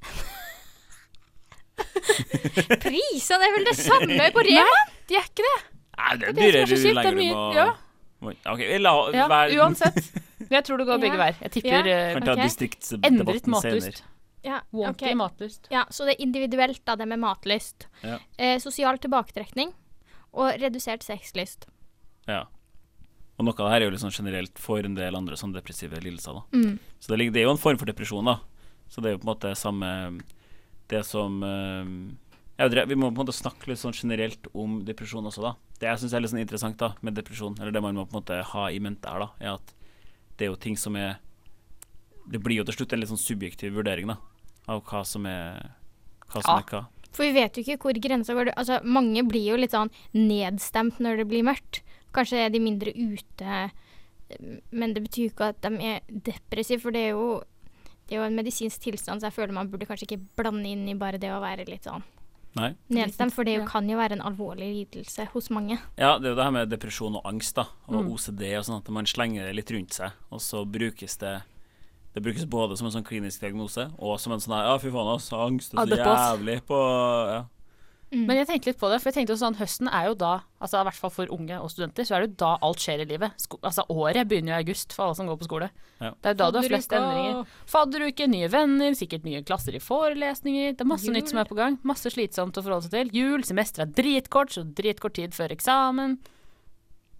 [2.82, 4.80] Prisene er vel det samme på Rema?
[5.06, 5.58] De er ikke det!
[5.96, 7.18] Nei, det er er er dyrere så jo er lenger du
[8.24, 8.40] må ja.
[8.52, 9.26] okay, la Ja,
[9.62, 9.98] uansett.
[10.50, 11.22] Jeg tror det går begge Ja.
[11.24, 11.36] veier.
[11.42, 11.96] Jeg tipper Ja.
[11.96, 12.22] eh, Kan
[13.02, 14.02] endret matlyst.
[14.44, 15.14] Ja, okay.
[15.14, 15.66] matlyst.
[15.70, 17.86] ja, så det er individuelt, da, det med matlyst.
[18.02, 18.18] Ja.
[18.38, 19.72] Eh, sosial tilbaketrekning
[20.34, 21.66] og redusert sexlyst.
[22.28, 22.44] Ja.
[23.38, 25.98] Og noe av det her er jo liksom generelt for en del andre sånn depressive
[26.00, 26.32] lidelser.
[26.38, 26.42] da.
[26.56, 26.78] Mm.
[27.00, 28.38] Så det, det er jo en form for depresjon, da.
[28.88, 30.22] Så det er jo på en måte samme
[30.88, 32.14] Det som eh,
[32.56, 35.54] jeg vet Vi må på en måte snakke litt sånn generelt om depresjon også, da.
[35.80, 38.14] Det jeg syns er litt sånn interessant da med depresjon, eller det man må på
[38.14, 39.74] en måte ha i mente her, da, er at
[40.36, 41.18] det er jo ting som er
[42.28, 44.16] Det blir jo til slutt en litt sånn subjektiv vurdering, da,
[44.66, 45.70] av hva som er
[46.26, 46.58] hva som Ja.
[46.58, 46.86] er hva.
[47.12, 48.50] For vi vet jo ikke hvor grensa går.
[48.56, 51.82] Altså, mange blir jo litt sånn nedstemt når det blir mørkt.
[52.12, 53.70] Kanskje er de mindre ute,
[54.72, 57.42] men det betyr jo ikke at de er depressive, for det er jo
[58.08, 60.88] det er jo en medisinsk tilstand, så jeg føler man burde kanskje ikke blande inn
[60.88, 62.02] i bare det å være litt sånn
[62.56, 62.70] Nei.
[62.88, 65.78] nedstemt, for det kan jo være en alvorlig lidelse hos mange.
[65.98, 68.12] Ja, det er jo det her med depresjon og angst, da, og Mm.
[68.14, 71.42] OCD og sånn, at man slenger det litt rundt seg, og så brukes det
[72.16, 74.88] Det brukes både som en sånn klinisk diagnose og som en sånn her Ja, fy
[74.88, 76.78] faen, oss, angst er så jævlig på
[77.28, 77.44] Ja.
[78.16, 78.22] Mm.
[78.30, 80.30] Men jeg tenkte litt på det, for jeg tenkte sånn, høsten er jo da,
[80.62, 83.02] altså i hvert fall for unge og studenter, så er det jo da alt skjer
[83.04, 83.34] i livet.
[83.42, 85.68] Sko altså året begynner jo i august for alle som går på skole.
[86.00, 86.12] Ja.
[86.16, 87.42] Det er jo da du har flest endringer.
[87.68, 90.72] Fadderuke, nye venner, sikkert nye klasser i forelesninger.
[90.78, 91.18] Det er masse Jul.
[91.18, 91.76] nytt som er på gang.
[91.84, 93.12] Masse slitsomt å forholde seg til.
[93.20, 96.16] Jul, semester er dritkort, så dritkort tid før eksamen.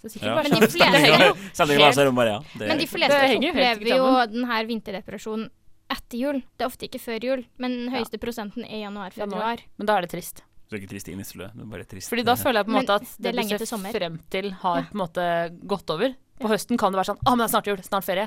[0.00, 0.34] Så sikkert Ja.
[0.36, 2.40] bare Men de sånn, fleste- jo bare, ja.
[2.60, 5.50] Men de fleste opplever jo denne den vinterdepresjonen
[5.90, 6.40] etter jul.
[6.58, 9.62] Det er ofte ikke før jul, men den høyeste prosenten er januar-februar.
[9.78, 10.42] Men da er det trist.
[10.68, 12.10] Du er ikke trist i Nisselø, det er bare trist.
[12.10, 13.92] Fordi da føler jeg på en måte at det er det, du til ser sommer.
[13.94, 15.26] frem til, har på en måte
[15.66, 16.14] gått over.
[16.42, 18.26] På høsten kan det være sånn Å, men det er snart jul, snart ferie.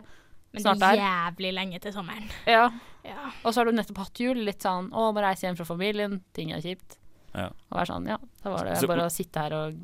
[0.54, 1.04] Men Snart det er er.
[1.06, 2.30] jævlig lenge til sommeren.
[2.48, 2.70] Ja.
[3.06, 3.28] Ja.
[3.46, 6.22] Og så har du nettopp hatt jul, litt sånn Å, må reise hjem fra familien,
[6.34, 6.98] ting er kjipt.
[7.36, 7.50] Ja.
[7.70, 9.78] Og være sånn, ja, da var det Så- bare å sitte her og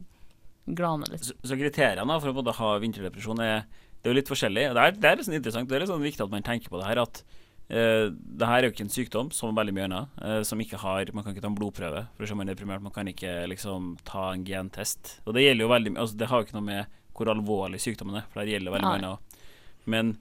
[0.65, 1.23] glane litt.
[1.23, 3.65] Så, så kriteriene for å både ha vinterdepresjon er
[4.01, 4.63] Det er jo litt forskjellig.
[4.73, 5.67] Det er, det er litt sånn interessant.
[5.69, 6.99] Det er litt sånn viktig at man tenker på det her.
[7.01, 7.23] At
[7.69, 10.79] eh, det her er jo ikke en sykdom, som veldig mye annet, Uh, som ikke
[10.81, 12.83] har Man kan ikke ta en blodprøve for å se om man er deprimert.
[12.83, 15.19] Man kan ikke liksom ta en gentest.
[15.25, 17.79] Og det gjelder jo veldig mye altså, Det har jo ikke noe med hvor alvorlig
[17.79, 18.95] sykdommen er, for det gjelder veldig Nei.
[18.99, 19.43] mye annet.
[19.85, 20.15] Men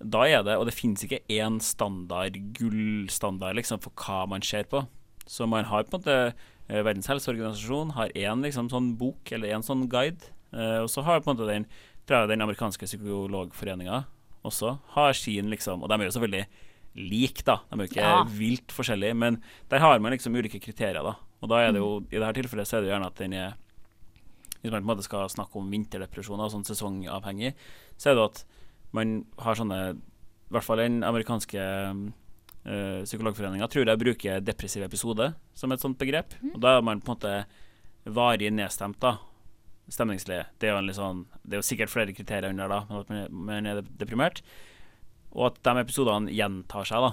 [0.00, 4.64] da er det Og det finnes ikke én standard, gullstandard, liksom, for hva man ser
[4.64, 4.86] på.
[5.26, 6.16] Så man har på en måte
[6.68, 10.32] eh, Verdens helseorganisasjon har én liksom, sånn bok, eller én sånn guide.
[10.50, 11.68] Uh, og så har på en måte den,
[12.08, 14.04] tror jeg, den amerikanske psykologforeninga
[14.42, 16.46] også har sin, liksom Og de er jo selvfølgelig
[16.96, 17.60] like, da.
[17.70, 18.24] De er jo ikke Ja.
[18.24, 21.14] vilt forskjellige, men der har man liksom ulike kriterier, da.
[21.42, 23.32] Og da er det jo, i dette tilfellet så er det jo gjerne at den
[23.32, 23.54] er
[24.62, 27.54] Hvis man på en måte skal snakke om vinterdepresjoner, sånn sesongavhengig,
[27.96, 28.44] så er det at
[28.92, 31.56] man har sånne I hvert fall den amerikanske
[32.66, 36.34] øh, psykologforeninga tror jeg bruker depressiv episode som et sånt begrep.
[36.54, 37.46] Og da er man på en måte
[38.04, 39.14] varig nedstemt, da.
[39.90, 40.44] Stemningslig.
[40.60, 43.00] Det er jo, en litt sånn, det er jo sikkert flere kriterier under da, men
[43.00, 44.42] at man er deprimert.
[45.36, 47.12] Og at de episodene gjentar seg, da.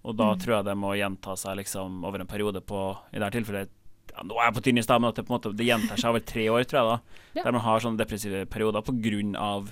[0.00, 2.78] Og da tror jeg det må gjenta seg liksom over en periode på
[3.12, 3.72] I dette tilfellet
[4.14, 5.66] ja, Nå er jeg på tynn is, sted, men at det på en måte Det
[5.66, 7.26] gjentar seg over tre år, tror jeg, da.
[7.36, 7.44] Ja.
[7.44, 9.68] Der man har sånne depressive perioder på grunn av,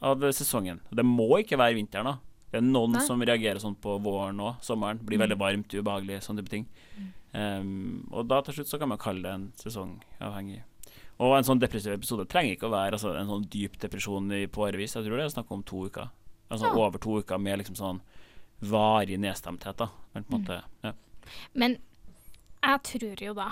[0.00, 0.80] av sesongen.
[0.88, 2.16] Det må ikke være vinteren, da.
[2.50, 3.04] Det er noen Nei.
[3.04, 5.02] som reagerer sånn på våren og sommeren.
[5.04, 6.66] Blir veldig varmt, ubehagelig, sånne type ting.
[7.36, 10.62] Um, og da til slutt så kan man kalle det en sesongavhengig.
[11.20, 14.46] Og en sånn depressiv episode trenger ikke å være altså, en sånn dyp depresjon i,
[14.52, 14.96] på årevis.
[14.96, 16.08] Jeg tror det er snakk om to uker.
[16.48, 18.00] Altså over to uker med liksom sånn
[18.66, 19.88] varig nedstemthet, da.
[20.14, 20.92] Men på en måte ja.
[21.52, 21.78] Men
[22.62, 23.50] jeg tror jo da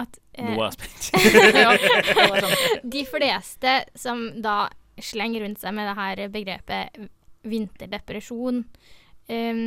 [0.00, 1.54] at eh, Nå er jeg spent.
[1.64, 2.50] Ja,
[2.96, 4.68] de fleste som da
[5.00, 7.00] slenger rundt seg med det her begrepet
[7.48, 8.64] vinterdepresjon,
[9.32, 9.62] em,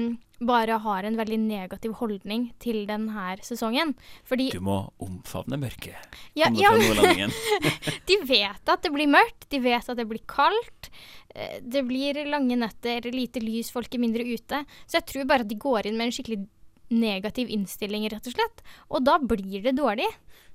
[0.47, 3.93] bare har en veldig negativ holdning til denne sesongen.
[4.27, 5.95] Fordi Du må omfavne mørket.
[6.35, 6.71] ja, ja,
[8.09, 10.89] de vet at det blir mørkt, de vet at det blir kaldt.
[11.35, 14.65] eh, Det blir lange netter, lite lys, folk er mindre ute.
[14.87, 16.43] Så jeg tror bare at de går inn med en skikkelig
[16.91, 18.63] negativ innstilling, rett og slett.
[18.89, 20.07] Og da blir det dårlig.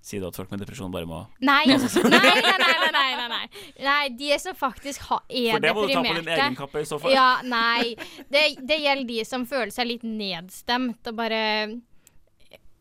[0.05, 3.49] Si du at folk med depresjon bare må Nei, nei, nei, nei, nei, nei, nei,
[3.83, 4.03] nei.
[4.14, 6.45] de som faktisk ha, er For det må du ta på din deprimerte.
[6.45, 7.14] egen kappe i så fall.
[7.17, 7.97] Ja, nei.
[8.31, 11.43] Det, det gjelder de som føler seg litt nedstemt og bare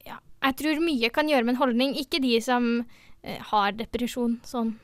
[0.06, 0.20] Ja.
[0.46, 1.96] Jeg tror mye kan gjøre med en holdning.
[1.98, 2.70] Ikke de som
[3.24, 4.76] eh, har depresjon sånn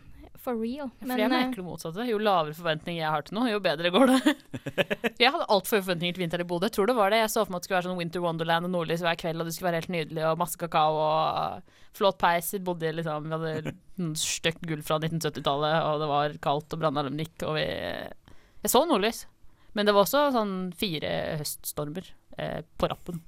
[0.44, 0.90] for real.
[1.00, 2.06] For jeg eh, merker det motsatte.
[2.08, 4.34] Jo lavere forventninger jeg har til noe, jo bedre går det.
[5.22, 6.70] jeg hadde altfor høye forventninger til vinter i Bodø.
[6.74, 7.22] Tror det var det.
[7.24, 9.42] Jeg så for meg at det skulle være sånn Winter Wonderland og nordlys hver kveld,
[9.42, 12.54] og det skulle være helt nydelig, og masse kakao og flott peis.
[12.56, 13.76] Vi bodde liksom Vi hadde
[14.20, 18.86] stygt gull fra 1970-tallet, og det var kaldt, og brannalarmen gikk, og vi Jeg så
[18.88, 19.26] nordlys.
[19.74, 23.24] Men det var også sånn fire høststormer eh, på rappen.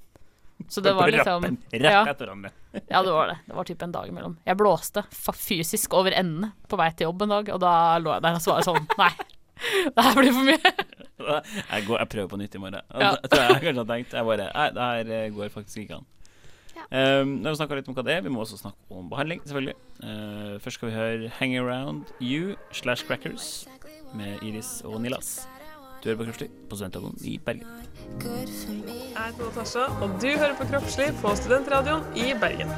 [0.68, 2.02] Så det var liksom Rett ja.
[2.08, 2.50] etter hverandre.
[2.88, 3.38] Ja, det var det.
[3.46, 4.36] Det var typ en dag imellom.
[4.44, 8.24] Jeg blåste fysisk over endene på vei til jobb en dag, og da lå jeg
[8.26, 9.12] der og så var jeg sånn Nei,
[9.86, 10.74] det her blir for mye.
[11.26, 12.82] Jeg, går, jeg prøver på nytt i morgen.
[12.92, 13.14] Ja.
[13.22, 14.12] Det tror jeg kanskje har tenkt.
[14.14, 16.04] Jeg bare Nei, det her eh, går faktisk ikke an.
[16.92, 19.40] Um, når vi snakka litt om hva det er, vi må også snakke om behandling,
[19.48, 19.74] selvfølgelig.
[20.04, 23.66] Uh, først skal vi høre 'Hang Around You' slash Crackers
[24.14, 25.48] med Iris og Nilas.
[26.06, 27.70] Du hører på Kroppslig på Studentradioen i Bergen.
[28.22, 32.68] Jeg heter Natasha, og du hører på Kroppslig på Studentradioen i Bergen.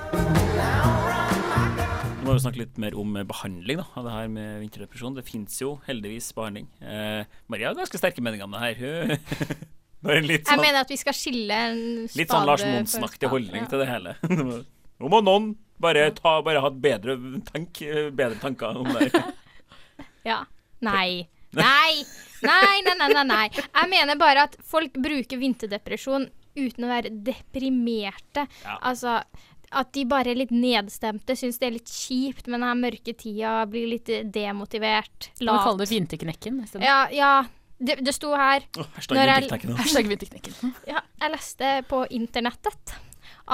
[2.22, 5.18] Nå må vi snakke litt mer om eh, behandling da, av det her med vinterdepresjon.
[5.18, 6.70] Det fins jo heldigvis behandling.
[6.80, 9.12] Eh, Maria har ganske sterke meninger om det her.
[10.24, 13.66] Litt Jeg sånn, mener at vi skal skille en spade litt sånn Lars Monsen-aktig holdning
[13.66, 13.68] ja.
[13.68, 14.14] til det hele.
[15.04, 17.18] Nå må noen bare, ta, bare ha bedre,
[17.52, 19.12] tank, bedre tanker om det.
[20.24, 20.46] Ja.
[20.80, 21.28] Nei.
[21.56, 22.06] Nei.
[22.46, 23.46] Nei, nei, nei, nei, nei.
[23.52, 28.46] Jeg mener bare at folk bruker vinterdepresjon uten å være deprimerte.
[28.64, 28.78] Ja.
[28.90, 29.20] Altså
[29.68, 33.60] at de bare er litt nedstemte, syns det er litt kjipt med denne mørke tida,
[33.68, 35.30] blir litt demotivert.
[35.40, 35.58] lat.
[35.60, 36.86] vi kaller det vinterknekken isteden?
[36.88, 37.32] Ja, ja.
[37.78, 39.74] Det, det sto her oh, Hashtag Når vinterknekken.
[39.78, 40.72] Hashtag vinterknekken.
[40.90, 42.96] ja, Jeg leste på internettet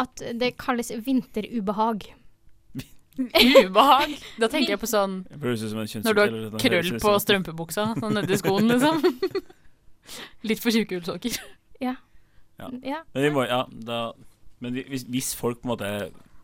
[0.00, 2.06] at det kalles vinterubehag.
[3.18, 4.14] Ubehag.
[4.42, 9.00] Da tenker jeg på sånn når du har krøll på strømpebuksa, sånn nedi skoen, liksom.
[10.48, 11.38] Litt for tjukke ullsokker.
[11.80, 11.94] Ja.
[12.58, 12.68] Ja.
[12.82, 13.00] ja.
[13.14, 14.12] Men, vi må, ja, da,
[14.62, 15.88] men hvis, hvis folk på en måte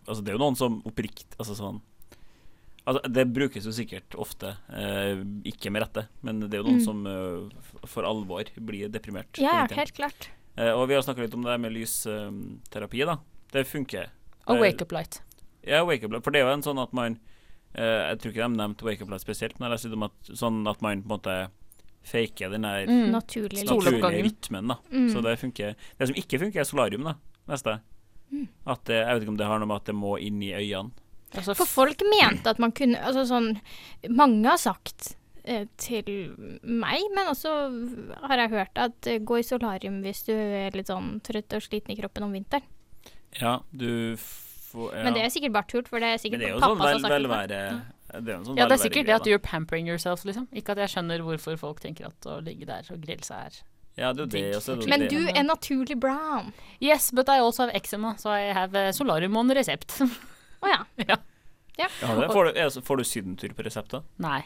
[0.09, 1.79] Altså Det er jo noen som opprikt Altså sånn
[2.89, 6.81] Altså Det brukes jo sikkert ofte, eh, ikke med rette, men det er jo noen
[6.81, 6.85] Mm.
[6.87, 9.39] som uh, for alvor blir deprimert.
[9.39, 10.31] Ja, ja, helt klart.
[10.57, 13.19] Eh, og vi har snakka litt om det med lysterapi, da.
[13.53, 14.09] Det funker.
[14.49, 15.21] Og Eh, wake up light.
[15.67, 16.25] Ja, wake up light.
[16.25, 17.19] For det er jo en sånn at man
[17.75, 20.13] eh, Jeg tror ikke de nevnte wake up light spesielt, men jeg leste om at,
[20.33, 21.35] sånn at man på en måte
[22.03, 23.11] faker den der Mm.
[23.13, 24.69] naturlige, naturlige rytmen.
[24.69, 25.11] da Mm.
[25.13, 25.75] Så det funker.
[25.99, 27.15] Det som ikke funker, er solarium, da.
[27.49, 27.81] Neste.
[28.33, 28.49] Mm.
[28.67, 30.53] At det, jeg vet ikke om det har noe med at det må inn i
[30.53, 30.91] øynene.
[31.35, 33.61] Altså, For folk mente at man kunne Altså sånn
[34.11, 39.43] Mange har sagt eh, til meg, men også har jeg hørt at eh, gå i
[39.43, 42.63] solarium hvis du er litt sånn trøtt og sliten i kroppen om vinteren.
[43.41, 44.17] Ja, du
[44.71, 45.03] får ja.
[45.07, 46.85] Men det er sikkert bare tull, for det er sikkert det er pappa sånn som
[46.85, 47.17] vel, har sagt det.
[47.19, 50.47] velvære Det er sånn ja, det er sikkert det at you're pampering yourself, liksom.
[50.57, 53.59] Ikke at jeg skjønner hvorfor folk tenker at å ligge der og grille seg er
[54.01, 54.43] Ja, det er det.
[54.57, 56.53] er det Men du er naturlig brown.
[56.81, 59.99] Yes, but I also have eczema, so I have eh, solarium on resept.
[60.63, 60.85] Å ja.
[61.07, 61.19] ja,
[61.77, 64.03] det, får, du, er, det så- får du sydentur på resept, da?
[64.19, 64.43] Nei,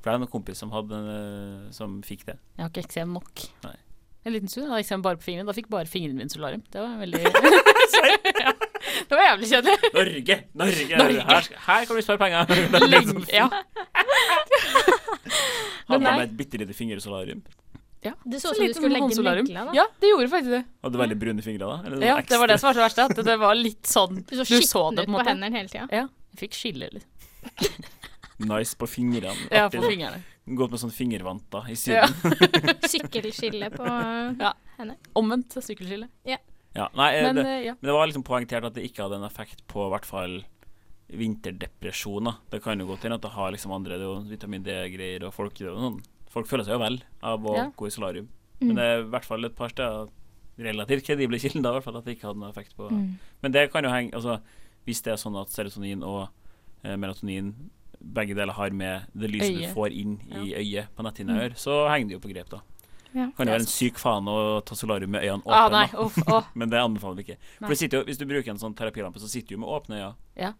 [0.00, 2.38] For det er en kompis som, hadde, eh, som fikk det.
[2.56, 3.44] jeg har ikke eksem nok.
[3.64, 3.76] Nei.
[4.24, 5.46] En liten stund Da gikk jeg bare på fingrene.
[5.50, 6.62] Da fikk bare fingrene mine solarium.
[6.72, 7.20] Det var veldig
[8.44, 8.54] ja.
[9.08, 9.90] Det var jævlig kjedelig.
[9.94, 10.38] Norge!
[10.60, 10.96] Norge!
[11.00, 11.26] Norge.
[11.28, 12.48] Her, her kan vi spare penger!
[12.54, 13.48] Er liksom Lenge, ja.
[15.88, 17.44] Hadde med et bitte lite fingersolarium.
[18.04, 19.72] Det så Så ut som du skulle legge negler, da.
[19.76, 20.62] Ja, det gjorde faktisk det.
[20.84, 21.76] Hadde du veldig brune fingre da?
[21.86, 23.00] Eller sånn Ja, det var det som var så verst.
[23.04, 25.30] At det var litt sånn Du så Du så det på på måte.
[25.32, 25.86] hendene hele tida.
[25.88, 26.04] Ja.
[26.34, 27.06] Jeg fikk skille litt.
[28.44, 29.48] Nice på fingrene.
[29.48, 30.20] Ja, på fingrene.
[30.46, 32.04] Gått med sånn fingervanter i Ja.
[32.92, 33.84] Sykkelskille på
[34.40, 34.52] Ja.
[34.76, 34.96] henne.
[35.16, 36.08] Omvendt sykkelskille.
[36.26, 37.74] Ja, nei, eh, Men det, eh, ja.
[37.80, 40.44] men det var liksom poengtert at det ikke hadde en effekt på i hvert fall
[41.08, 42.34] vinterdepresjoner.
[42.50, 45.24] Det kan jo godt hende at det har liksom andre det er jo vitamin D-greier,
[45.28, 45.92] og folk, det jo
[46.34, 47.70] folk føler seg jo vel av å Ja.
[47.76, 48.28] gå i solarium.
[48.60, 48.66] Mm.
[48.68, 50.08] Men det er i hvert fall et par steder
[50.58, 53.18] relativt kredible kilder i hvert fall at det ikke hadde noen effekt på Mm.
[53.42, 54.40] Men det kan jo henge Altså,
[54.86, 56.28] hvis det er sånn at serotonin og
[56.84, 57.70] eh, melatonin
[58.14, 59.68] begge deler har med det lyset Øye.
[59.68, 62.50] du får inn i øyet på netthinna å gjøre, så henger det jo på grep,
[62.52, 62.60] da.
[63.14, 63.28] Ja.
[63.36, 64.36] Kan jo være en syk faen å
[64.66, 66.48] ta solarium med øynene åpne, Ah, nei, uff, åh.
[66.58, 67.36] men det anbefaler vi ikke.
[67.60, 70.14] For det jo, Hvis du bruker en sånn terapilampe, så sitter du med åpne øyne.
[70.36, 70.52] Ja.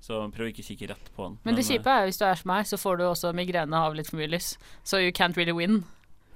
[0.00, 1.36] Så prøv ikke å kikke rett på den.
[1.44, 3.76] Men det eh, kjipe er hvis du er som meg, så får du også migrene
[3.76, 4.54] av litt for mye lys.
[4.82, 5.84] Så you can't really win.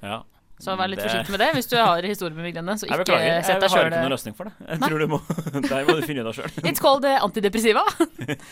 [0.04, 0.22] ja.
[0.62, 2.76] Så vær litt Det- forsiktig med det hvis du har historie med migrene.
[2.78, 4.52] Så Jeg ikke jeg sett deg har ikke noen løsning for det.
[4.68, 4.88] Jeg Nei.
[4.88, 5.18] tror du må
[5.68, 6.50] Der må du finne deg sjøl.
[6.62, 7.82] It's called antidepressiva.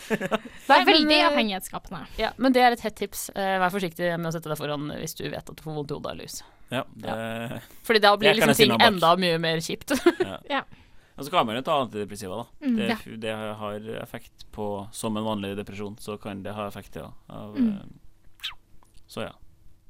[0.08, 2.00] Det er veldig eh, avhengighetsskapende.
[2.18, 3.28] Ja, men det er et hett tips.
[3.36, 5.90] Eh, vær forsiktig med å sette deg foran hvis du vet at du får vondt
[5.90, 6.42] i hodet av lys.
[6.72, 9.92] Ja, det, Fordi da blir liksom ting enda mye mer kjipt.
[11.12, 12.66] Og så kan man jo ta antidepressiva, da.
[12.66, 13.16] Mm, det, ja.
[13.20, 17.10] det har effekt på Som en vanlig depresjon, så kan det ha effekt, ja.
[17.28, 17.76] Av, Mm.
[17.76, 18.52] eh,
[19.06, 19.32] Så ja.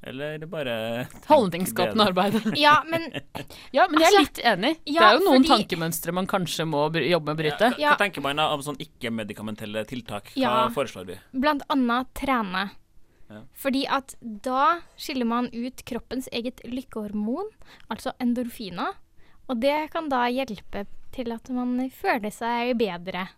[0.03, 2.35] Eller det bare Holdningsskapende arbeid.
[2.59, 3.05] Ja, men
[3.77, 4.73] Ja, men jeg er Altså, litt enig.
[4.85, 7.69] det er jo noen fordi- tankemønstre man kanskje må jobbe med å bryte.
[7.79, 10.33] Ja, hva, tenker man da om sånn ikke-medikamentelle tiltak?
[10.35, 10.69] Hva Ja.
[10.75, 11.15] foreslår du?
[11.39, 12.71] blant annet trene.
[13.31, 13.43] Ja.
[13.55, 17.49] Fordi at da skiller man ut kroppens eget lykkehormon,
[17.89, 18.93] altså endorfiner.
[19.49, 23.29] Og det kan da hjelpe til at man føler seg bedre.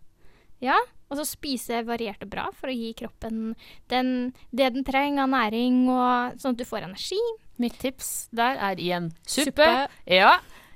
[0.60, 0.76] Ja,
[1.14, 3.54] og så spise variert og bra for å gi kroppen
[3.92, 4.08] den,
[4.50, 7.20] det den trenger av næring, og sånn at du får energi.
[7.62, 9.68] Mitt tips der er igjen suppe.
[10.10, 10.32] Ja,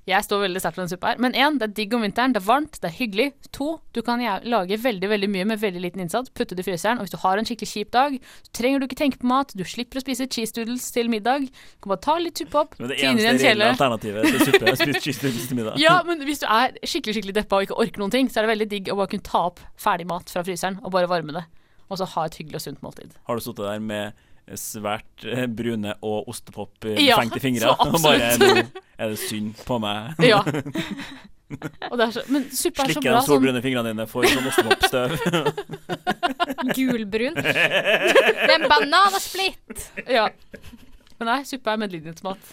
[0.09, 1.21] jeg står veldig sterkt på den suppa her.
[1.23, 3.29] Men én, det er digg om vinteren, det er varmt, det er hyggelig.
[3.57, 6.99] To, du kan lage veldig veldig mye med veldig liten innsats, putte det i fryseren.
[6.99, 8.16] Og hvis du har en skikkelig kjip dag,
[8.47, 11.49] så trenger du ikke tenke på mat, du slipper å spise cheese doodles til middag.
[11.51, 14.31] Du kan bare ta litt suppe opp, Men det tine i en eneste reelle alternativet
[14.33, 15.79] til suppe er å spise cheese doodles til middag.
[15.88, 18.47] Ja, men hvis du er skikkelig skikkelig deppa og ikke orker noen ting, så er
[18.49, 21.37] det veldig digg å bare kunne ta opp ferdig mat fra fryseren og bare varme
[21.37, 21.44] det.
[21.88, 23.14] Og så ha et hyggelig og sunt måltid.
[23.29, 24.25] Har du sittet der med
[24.57, 28.49] svært eh, brune og ostepop eh, Ja, fengt i fingrene så og bare nå
[28.99, 30.15] er det synd på meg?
[30.25, 30.41] Ja.
[31.49, 34.05] Og det er så, men suppe er så Slikke bra de solbrune sånn fingrene dine
[34.11, 35.15] for sånn ostepopstøv.
[36.77, 37.39] Gulbrun.
[37.41, 39.87] Det er bananasplitt!
[40.13, 40.27] Ja.
[41.19, 42.51] Men nei, suppe er medlidenhetsmat.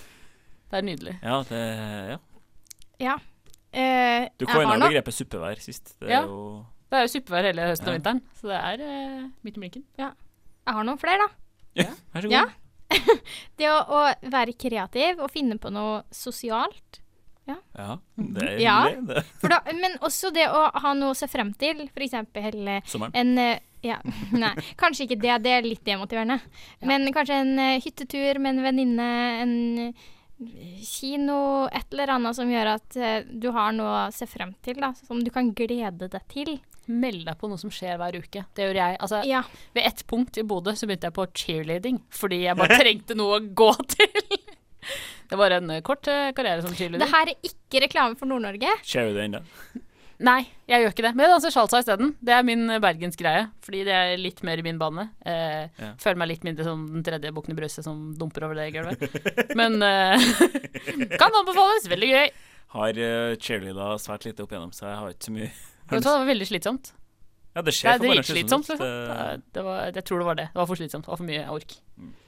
[0.72, 1.18] Det er nydelig.
[1.22, 1.60] Ja, det
[2.14, 2.18] ja.
[3.04, 3.18] Ja.
[3.76, 5.98] Eh, Du coina begrepet suppevær sist.
[6.00, 6.22] Det er Ja.
[6.24, 9.60] jo Det er jo suppevær hele høsten og vinteren, så det er eh, midt i
[9.60, 9.84] blinken.
[10.00, 10.14] Jeg
[10.72, 11.45] har noen flere, da.
[11.76, 12.36] Ja, vær så god.
[12.36, 12.46] Ja.
[13.60, 17.02] Det å, å være kreativ og finne på noe sosialt.
[17.46, 17.58] Ja,
[18.18, 18.76] det er Ja.
[18.88, 19.08] hyggelig.
[19.42, 19.50] Det.
[19.52, 21.84] Da, men også det å ha noe å se frem til.
[21.94, 23.14] For eksempel eh, Sommeren.
[23.22, 24.00] en eh, ja,
[24.34, 24.50] Nei,
[24.82, 25.36] kanskje ikke det.
[25.46, 26.40] Det er litt demotiverende.
[26.90, 29.10] Men kanskje en eh, hyttetur med en venninne,
[29.44, 29.56] en
[30.84, 32.98] kino, et eller annet som gjør at
[33.32, 34.90] du har noe å se frem til, da.
[35.06, 36.56] Som du kan glede deg til.
[36.88, 38.44] Meld deg på noe som skjer hver uke.
[38.56, 38.98] Det gjør jeg.
[39.02, 39.42] Altså, Ja.
[39.74, 43.40] Ved ett punkt i Bodø så begynte jeg på cheerleading, fordi jeg bare trengte noe
[43.40, 44.22] å gå til.
[45.32, 47.10] Det var en eh, kort eh, karriere som Det cheerleader.
[47.10, 48.70] her er ikke reklame for Nord-Norge.
[48.86, 49.42] Det ennå?
[50.24, 51.12] Nei, jeg gjør ikke det.
[51.18, 52.12] Men jeg danser salsa isteden.
[52.24, 55.08] Det er min eh, bergensgreie, fordi det er litt mer i min bane.
[55.26, 55.90] Eh, Ja.
[56.00, 59.58] Føler meg litt mindre som den tredje bukken i brøstet som dumper over det gulvet.
[59.58, 60.30] Men eh,
[61.20, 61.90] kan anbefales.
[61.92, 62.30] Veldig gøy.
[62.76, 65.50] Har uh, cheerleada svært lite opp igjennom, så jeg har ikke så mye
[65.90, 66.94] det var veldig slitsomt.
[67.56, 68.66] Ja, det Det skjer er bare dritslitsomt.
[68.66, 68.80] slitsomt.
[68.82, 69.08] Liksom.
[69.40, 70.46] Det- Det var, jeg tror det var det.
[70.52, 71.06] Det var for slitsomt.
[71.06, 71.76] Det var for mye ork.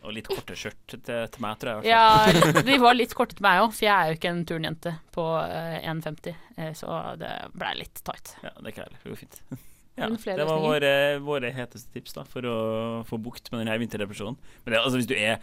[0.07, 1.89] Og litt korte skjørt til, til meg, tror jeg.
[1.91, 4.93] Ja, de var litt korte til meg òg, for jeg er jo ikke en turnjente
[5.11, 6.35] på eh, 1,50.
[6.57, 8.35] eh, så det ble litt tight.
[8.41, 8.95] Ja, det er ikke jeg.
[9.03, 9.41] Det går fint.
[9.97, 10.89] Ja, det var våre,
[11.25, 14.37] våre heteste tips da, for å få bukt med denne vinterdepresjonen.
[14.63, 15.39] Men det, altså, hvis du er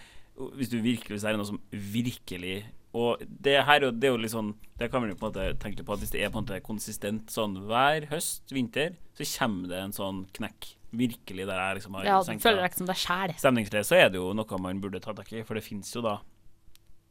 [0.55, 2.64] Hvis du virkelig hvis det er noe som virkelig
[2.95, 5.33] Og det her er det er jo litt sånn Det kan man jo på en
[5.33, 8.51] måte tenke litt på at hvis det er på en måte konsistent sånn hver høst,
[8.55, 10.75] vinter, så kommer det en sånn knekk.
[10.95, 13.35] Virkelig der jeg liksom har Ja, senka føler deg som deg sjæl.
[13.39, 16.03] stemningssted, så er det jo noe man burde ta tak i, for det fins jo
[16.03, 16.19] da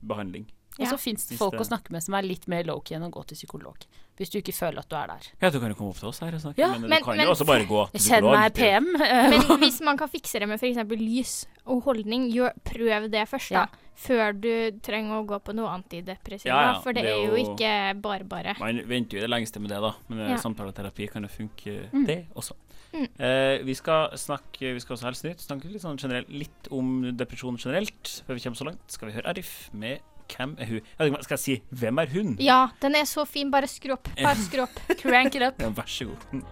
[0.06, 0.46] behandling.
[0.80, 0.98] Og så Ja.
[0.98, 3.26] fins det folk det- å snakke med som er litt mer low-key enn å gå
[3.28, 3.78] til psykolog.
[4.18, 5.22] Hvis du ikke føler at du er der.
[5.42, 7.06] Ja, du kan jo komme opp til oss her og snakke, Ja, men, men- du
[7.06, 8.34] kan men- jo også bare gå til psykolog.
[8.34, 8.92] Kjenn meg PM.
[8.94, 10.78] Men hvis man kan fikse det med f.eks.
[11.00, 13.56] lys og holdning, gjør, prøv det først, da.
[13.56, 13.68] Ja.
[13.96, 16.50] Før du trenger å gå på noe antidepressiva.
[16.50, 18.56] Ja, ja, For det, det er er jo ikke bare bare.
[18.60, 19.94] Man venter jo det lengste med det, da.
[20.10, 20.38] Men eh, Ja.
[20.38, 22.06] samtaleterapi kan jo funke, Mm.
[22.08, 22.54] det også.
[22.94, 23.08] Mm.
[23.20, 27.58] Eh, vi skal snakke Vi skal også Helsenytt snakke litt, sånn generelt, litt om depresjon
[27.58, 28.22] generelt.
[28.28, 31.38] Før vi kommer så langt, skal vi høre Arif med 'Hvem er hun?' Jeg skal
[31.38, 32.38] jeg si 'Hvem er hun'?
[32.40, 33.52] Ja, den er så fin.
[33.52, 34.08] Bare skru opp.
[34.16, 34.80] Bare skru opp.
[35.02, 35.60] Crank it up.
[35.60, 36.44] Ja, vær så god.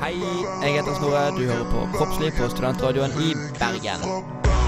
[0.00, 0.12] Hei,
[0.62, 1.30] jeg heter Snorre.
[1.38, 4.65] Du hører på Kroppsliv på Studentradioen i Bergen.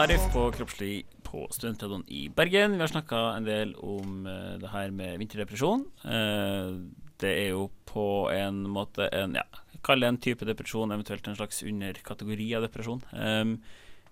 [0.00, 2.72] Arif på Kroppslig på Studentradioen i Bergen.
[2.72, 5.82] Vi har snakka en del om eh, det her med vinterdepresjon.
[6.08, 6.70] Eh,
[7.20, 9.44] det er jo på en måte en ja,
[9.84, 13.04] Kall det en type depresjon, eventuelt en slags underkategori av depresjon.
[13.12, 13.54] Em,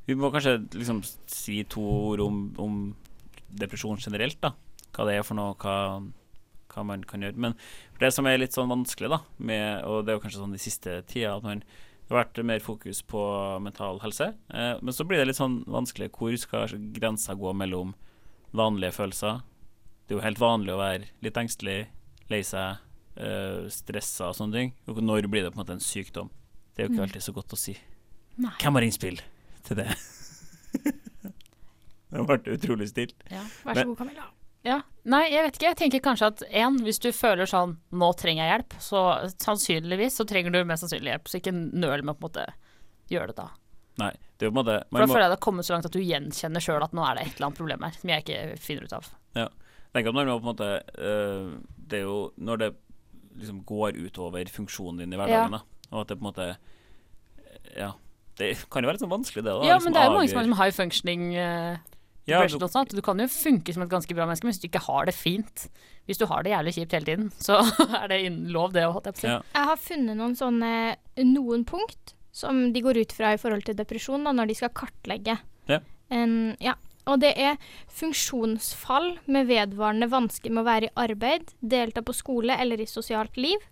[0.05, 2.79] vi må kanskje liksom si to ord om, om
[3.48, 4.53] depresjon generelt, da.
[4.92, 6.05] Hva det er for noe, hva,
[6.74, 7.40] hva man kan gjøre.
[7.48, 7.57] Men
[7.96, 10.64] det som er litt sånn vanskelig, da, med, og det er jo kanskje sånn de
[10.68, 11.64] siste tida, at man
[12.09, 13.21] det har vært mer fokus på
[13.61, 14.31] mental helse.
[14.49, 16.09] Eh, men så blir det litt sånn vanskelig.
[16.16, 17.90] Hvor skal grensa gå mellom
[18.57, 19.42] vanlige følelser?
[20.07, 21.83] Det er jo helt vanlig å være litt engstelig,
[22.33, 22.81] lei seg,
[23.21, 24.73] eh, stressa og sånne ting.
[24.88, 26.33] Og når blir det på en måte en sykdom?
[26.73, 27.77] Det er jo ikke alltid så godt å si.
[28.40, 28.57] Nei.
[28.57, 29.21] Hvem har innspill
[29.68, 29.88] til det?
[32.09, 33.21] det vært utrolig stilt.
[33.29, 33.44] Ja.
[33.68, 34.31] Vær så god, Camilla.
[34.68, 34.78] Ja.
[35.09, 35.68] Nei, jeg vet ikke.
[35.70, 39.04] Jeg tenker kanskje at en, hvis du føler sånn nå trenger jeg hjelp, så
[39.38, 41.31] sannsynligvis så trenger du mest sannsynlig hjelp.
[41.31, 42.44] Så ikke nøl med å på en måte
[43.09, 43.48] gjøre det da.
[43.98, 45.74] Nei, det er jo på en For da må, føler jeg det har kommet så
[45.74, 48.12] langt at du gjenkjenner sjøl at nå er det et eller annet problem her som
[48.12, 49.09] jeg ikke finner ut av.
[49.38, 49.46] Ja.
[49.96, 51.48] tenker at man må på en måte øh,
[51.90, 52.68] Det er jo når det
[53.38, 56.48] liksom går utover funksjonen din i hverdagen, da, og at det på en måte
[57.78, 57.92] Ja.
[58.38, 59.50] Det kan jo være litt sånn vanskelig, det.
[59.50, 61.78] da Ja, liksom men det er jo mange som har liksom high functioning eh,
[62.29, 62.95] ja, depression og sånt.
[62.95, 65.17] Du kan jo funke som et ganske bra menneske, men hvis du ikke har det
[65.17, 65.69] fint
[66.09, 67.59] Hvis du har det jævlig kjipt hele tiden, så
[68.01, 69.01] er det innen lov, det å.
[69.25, 69.41] Ja.
[69.43, 70.73] Jeg har funnet noen sånne
[71.21, 74.75] noen punkt som de går ut fra i forhold til depresjon da, når de skal
[74.77, 75.38] kartlegge.
[75.69, 75.81] Ja.
[76.14, 76.77] En, ja.
[77.09, 77.57] Og det er
[77.99, 83.38] funksjonsfall med vedvarende vansker med å være i arbeid, delta på skole eller i sosialt
[83.41, 83.64] liv,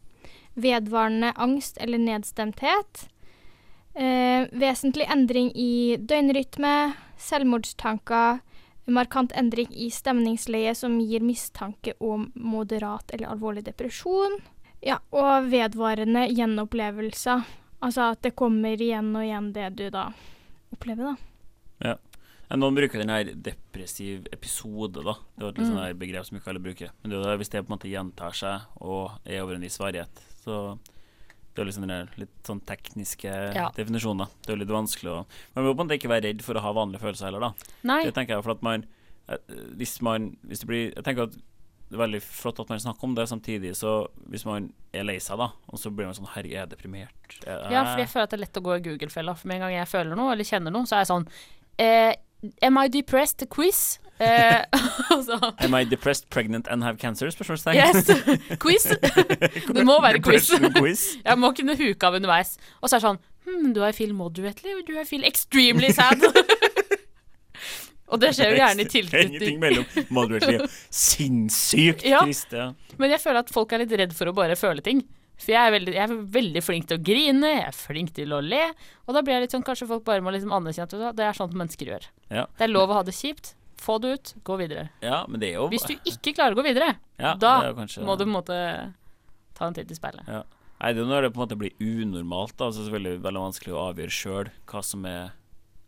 [0.57, 3.07] vedvarende angst eller nedstemthet,
[3.95, 6.77] eh, vesentlig endring i døgnrytme,
[7.19, 8.41] selvmordstanker,
[8.87, 14.39] markant endring i stemningsleie som gir mistanke om moderat eller alvorlig depresjon,
[14.85, 17.43] ja, og vedvarende gjenopplevelser.
[17.83, 20.11] Altså at det kommer igjen og igjen det du da
[20.73, 21.17] opplever, da.
[21.91, 21.97] Ja,
[22.55, 25.17] Noen bruker den her depressiv episode, da.
[25.35, 25.75] Det var et litt Mm.
[25.75, 26.91] sånn begrep som ikke alle bruker.
[27.03, 29.79] Men det er hvis det på en måte gjentar seg og er over en viss
[29.79, 30.79] varighet, så
[31.57, 33.71] det er liksom den litt sånn tekniske Ja.
[33.75, 34.19] definisjonen.
[34.27, 34.27] da.
[34.47, 36.61] Det er litt vanskelig å Man må på en måte ikke være redd for å
[36.63, 37.53] ha vanlige følelser heller, da.
[37.89, 38.85] Nei, Det tenker jeg for at man
[39.29, 39.39] eh,
[39.77, 41.37] Hvis man Hvis det blir Jeg tenker at
[41.87, 45.19] det er veldig flott at man snakker om det samtidig, så hvis man er lei
[45.23, 47.37] seg, da, og så blir man sånn Herregud, er jeg deprimert?
[47.47, 49.35] Er ja, for jeg føler at det er lett å gå i Google-fella.
[49.39, 51.29] For med en gang jeg føler noe, eller kjenner noe, så er jeg sånn
[51.79, 52.17] eh,
[52.63, 53.47] Am I depressed?
[53.51, 53.99] Quiz.
[54.19, 54.63] Eh,
[55.13, 57.29] og Am I depressed, pregnant and have cancer?
[57.31, 57.77] Spørsmålstegn.
[57.77, 58.07] Yes!
[58.63, 58.87] Quiz.
[59.75, 60.49] Det må være quiz.
[60.77, 61.07] Quiz.
[61.27, 62.57] Jeg må kunne huke av underveis.
[62.81, 65.93] Og så er det sånn Hm, do I feel moderately, or do I feel extremely
[65.95, 66.19] sad?
[68.11, 72.25] og det skjer jo gjerne i er Ingenting mellom moderately og sinnssykt Ja.
[72.27, 72.51] trist.
[72.51, 72.73] Ja.
[72.99, 75.05] Men jeg føler at folk er litt redd for å bare føle ting.
[75.37, 78.33] For jeg er, veldig, jeg er veldig flink til å grine, jeg er flink til
[78.33, 78.63] å le.
[79.07, 81.37] Og da blir jeg litt sånn, kanskje folk bare må liksom anerkjenne at det er
[81.37, 82.07] sånn mennesker gjør.
[82.31, 82.47] Ja.
[82.57, 83.55] Det er lov å ha det kjipt.
[83.77, 84.89] Få det ut, gå videre.
[85.05, 88.03] ja, men det er jo Hvis du ikke klarer å gå videre, ja, da kanskje,
[88.09, 88.95] må du på en måte
[89.55, 90.25] ta en titt i speilet.
[90.27, 92.71] Nei, det er jo når det på en måte blir unormalt, da.
[92.73, 95.33] Så er det selvfølgelig veldig vanskelig å avgjøre sjøl hva som er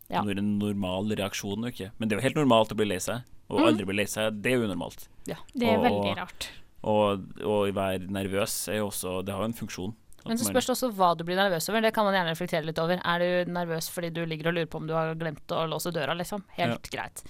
[0.09, 0.21] Ja.
[0.21, 1.91] en normal reaksjon og ikke.
[1.99, 3.23] Men det er jo helt normalt å bli lei seg.
[3.49, 3.67] Og Mm.
[3.67, 5.07] aldri bli lei seg, det er unormalt.
[5.25, 5.35] Det
[5.67, 6.49] er Og- veldig rart.
[6.87, 9.95] Og å være nervøs er jo også Det har jo en funksjon.
[10.27, 11.81] Men så spørs det også hva du blir nervøs over.
[11.83, 12.99] Det kan man gjerne reflektere litt over.
[13.01, 15.93] Er du nervøs fordi du ligger og lurer på om du har glemt å låse
[15.95, 16.43] døra, liksom?
[16.57, 17.23] Helt greit.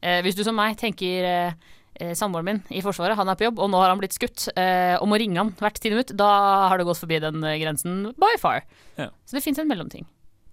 [0.00, 1.56] Eh, hvis du som meg tenker eh,
[1.98, 4.46] eh, Samboeren min i Forsvaret, han er på jobb, og nå har han blitt skutt,
[4.54, 6.30] eh, og må ringe han hvert tiende minutt, da
[6.70, 8.62] har det gått forbi den eh, grensen by far.
[8.96, 9.10] Ja.
[9.26, 10.06] Så det fins en mellomting.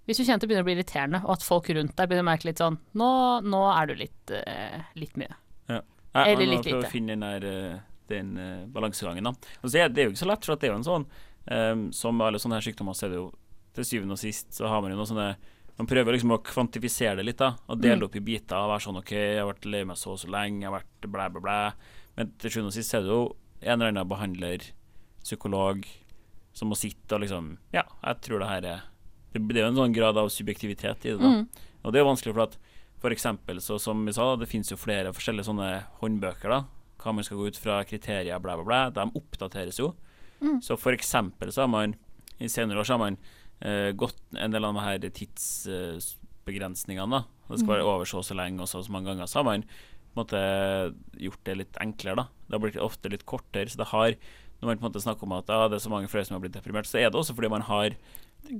[0.09, 2.31] Hvis du kjenner det begynner å bli irriterende, og at folk rundt deg begynner å
[2.33, 3.07] merke litt sånn Nå,
[3.45, 5.37] nå er du litt, eh, litt mye.
[6.15, 7.79] Nei, Eller litt må prøve å finne den, der, eh,
[8.09, 9.23] den uh, balansegangen.
[9.23, 9.33] Da.
[9.63, 11.05] Og så er det jo ikke så lett, for at det er jo en sånn
[11.51, 13.27] um, Som alle sånne her sykdommer, så er det jo
[13.75, 15.27] til syvende og sist så har man jo noe sånne
[15.77, 17.49] Man prøver liksom å kvantifisere det litt, da.
[17.67, 18.05] Og dele Mm.
[18.07, 18.55] opp i biter.
[18.55, 20.77] Og være sånn OK, jeg har vært lei meg så og så lenge, jeg har
[20.79, 21.57] vært blæ, blæ, blæ.
[22.15, 24.63] Men til sjuende og sist er det jo en eller annen behandler,
[25.25, 25.83] psykolog,
[26.55, 28.83] som må sitte og liksom Ja, jeg tror det her er
[29.33, 31.27] Det, det er jo en sånn grad av subjektivitet i det, da.
[31.27, 31.47] Mm.
[31.83, 32.57] Og det er jo vanskelig for at
[33.03, 35.67] for eksempel, så som vi sa, det finnes jo flere forskjellige sånne
[35.99, 36.61] håndbøker, da.
[37.05, 38.81] Hva man skal gå ut fra, kriterier, bla, bla, bla.
[38.93, 39.93] De oppdateres jo.
[40.41, 40.59] Mm.
[40.65, 41.95] Så for eksempel så har man
[42.41, 43.17] i senere år så har man
[43.61, 47.21] eh, gått en del av de her tidsbegrensningene, da.
[47.45, 49.29] Det skal være over så og så lenge og så og så mange ganger.
[49.29, 49.61] Så har man
[50.15, 50.39] måte
[51.19, 52.25] gjort det litt enklere, da.
[52.47, 53.69] Det har blitt ofte litt kortere.
[53.69, 54.15] Så det har
[54.61, 56.37] Når man på en måte snakker om at ah, det er så mange flere som
[56.37, 57.91] har blitt deprimert, så er det også fordi man har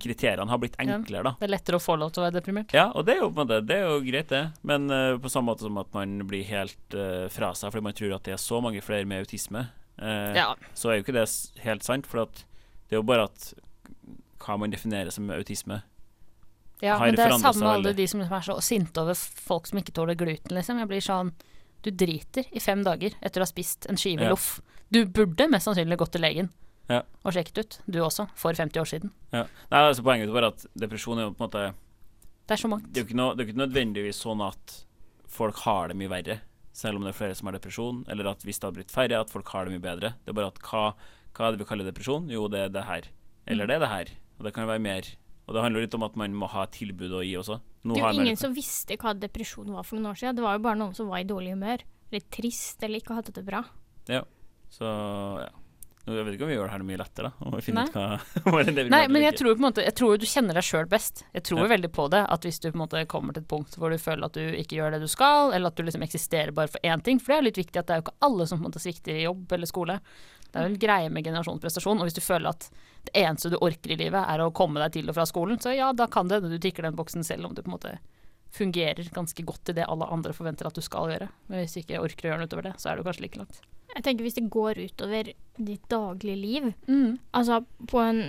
[0.01, 1.31] Kriteriene har blitt enklere, da.
[1.39, 2.73] Det er lettere å få lov til å være deprimert.
[2.73, 4.43] Ja, og det er jo Det er jo greit, det.
[4.63, 7.97] Men uh, på samme måte som at man blir helt uh, fra seg fordi man
[7.97, 9.67] tror at det er så mange flere med autisme,
[10.01, 10.55] uh, Ja.
[10.73, 11.27] så er jo ikke det
[11.65, 12.07] helt sant.
[12.09, 13.53] For det er jo bare at
[14.45, 15.81] hva man definerer som autisme.
[16.83, 19.79] Ja, men det er samme med alle de som er så sinte over folk som
[19.79, 20.81] ikke tåler gluten, liksom.
[20.81, 21.31] Jeg blir sånn
[21.85, 24.29] Du driter i fem dager etter å ha spist en skive Ja.
[24.33, 24.59] loff.
[24.89, 26.49] Du burde mest sannsynlig gått til legen
[26.89, 27.01] Ja.
[27.25, 29.11] og sjekket ut, du også, for 50 år siden.
[29.33, 29.45] Ja.
[29.71, 31.63] Nei, altså Poenget er bare at depresjon er jo på en måte
[32.45, 32.91] Det er så mangt.
[32.93, 34.75] Det er jo ikke, det er ikke nødvendigvis sånn at
[35.35, 36.39] folk har det mye verre,
[36.75, 39.19] selv om det er flere som har depresjon, eller at hvis det hadde blitt færre,
[39.25, 40.13] at folk har det mye bedre.
[40.21, 40.83] Det er bare at hva,
[41.33, 42.29] hva er det vi kaller depresjon?
[42.29, 43.09] Jo, det er det her.
[43.49, 44.11] Eller det er det her.
[44.37, 45.09] Og det kan jo være mer.
[45.45, 47.59] Og det handler litt om at man må ha tilbud å gi også.
[47.85, 50.37] Nå Det er jo ingen som visste hva depresjon var for noen år siden.
[50.37, 51.83] Det var jo bare noen som var i dårlig humør.
[52.13, 53.61] Litt trist eller ikke hadde det bra.
[54.09, 54.23] Ja.
[54.73, 54.89] Så
[55.41, 55.51] ja.
[56.05, 57.49] Jeg vet ikke om vi gjør det her mye lettere, da.
[57.73, 57.85] Nei.
[57.89, 58.03] hva
[58.45, 60.67] hva det vi Nei, men jeg tror på en måte Jeg tror du kjenner deg
[60.67, 61.23] sjøl best.
[61.33, 61.69] Jeg tror Ja.
[61.71, 62.21] veldig på det.
[62.29, 64.43] At hvis du på en måte kommer til et punkt hvor du føler at du
[64.53, 67.33] ikke gjør det du skal, eller at du liksom eksisterer bare for én ting, for
[67.33, 69.17] det er litt viktig at det er jo ikke alle som på en måte svikter
[69.17, 69.99] i jobb eller skole.
[70.51, 72.69] Det er jo en greie med generasjonsprestasjon, og hvis du føler at
[73.09, 75.73] det eneste du orker i livet er å komme deg til og fra skolen, så
[75.75, 77.97] ja, da kan det hende du tikker den boksen selv om du på en måte
[78.55, 81.29] fungerer ganske godt i det alle andre forventer at du skal gjøre.
[81.49, 83.39] Men hvis du ikke orker å gjøre noe utover det, så er du kanskje like
[83.41, 83.61] langt.
[83.95, 87.17] Jeg tenker hvis det går utover ditt daglige liv, Mm.
[87.33, 88.21] altså på en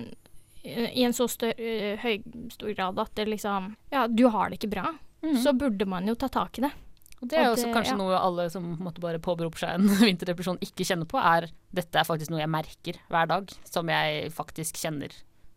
[0.66, 2.16] i en så stør, øh, høy,
[2.50, 5.36] stor grad at det liksom Ja, du har det ikke bra, Mm.
[5.42, 6.72] så burde man jo ta tak i det.
[7.22, 7.96] Og det er Og også kanskje ja.
[7.96, 12.04] noe alle som måtte bare påberoper seg en vinterdepresjon ikke kjenner på, er dette er
[12.04, 15.08] faktisk noe jeg merker hver dag, som jeg faktisk kjenner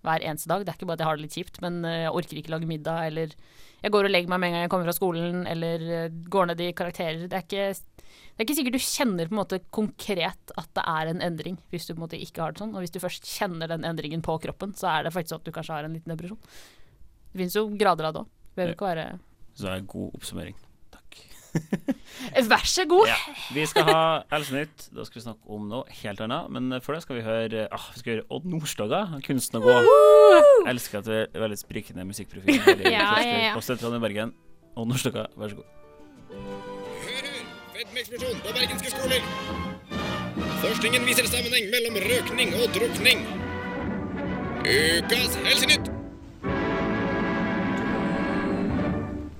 [0.05, 0.63] hver eneste dag.
[0.63, 2.53] Det er ikke bare at jeg har det litt kjipt, men eh, jeg orker ikke
[2.53, 3.35] lage middag, eller
[3.79, 6.49] jeg går og legger meg med en gang jeg kommer fra skolen, eller eh, går
[6.49, 7.25] ned i karakterer.
[7.31, 7.67] Det er ikke,
[8.05, 11.59] det er ikke sikkert du kjenner på en måte konkret at det er en endring,
[11.73, 12.75] hvis du på en måte ikke har det sånn.
[12.75, 15.51] Og hvis du først kjenner den endringen på kroppen, så er det faktisk sånn at
[15.51, 16.41] du kanskje har en liten depresjon.
[17.29, 18.33] Det finnes jo grader av det òg.
[18.57, 19.05] Behøver ikke være
[19.53, 20.57] Så det er en god oppsummering.
[22.51, 23.07] Vær så god!
[23.09, 23.17] Ja.
[23.55, 24.89] Vi skal ha Helsenytt.
[24.95, 26.51] Da skal vi snakke om noe helt annet.
[26.53, 29.75] Men før det skal vi høre ah, Vi skal høre Odd Nordstoga, kunsten å gå.
[29.79, 32.61] Jeg elsker at du er veldig sprikende musikkprofil.
[32.89, 33.53] Ja, ja, ja.
[33.57, 34.35] Studentradioen i Bergen.
[34.75, 35.75] Odd Nordstoga, vær så god.
[36.29, 37.39] Hør, hør!
[37.79, 39.21] Fedmeeksplosjon på bergenske skoler!
[40.59, 43.23] Forskningen viser sammenheng mellom røkning og drukning.
[44.67, 45.87] Ukas Helsenytt!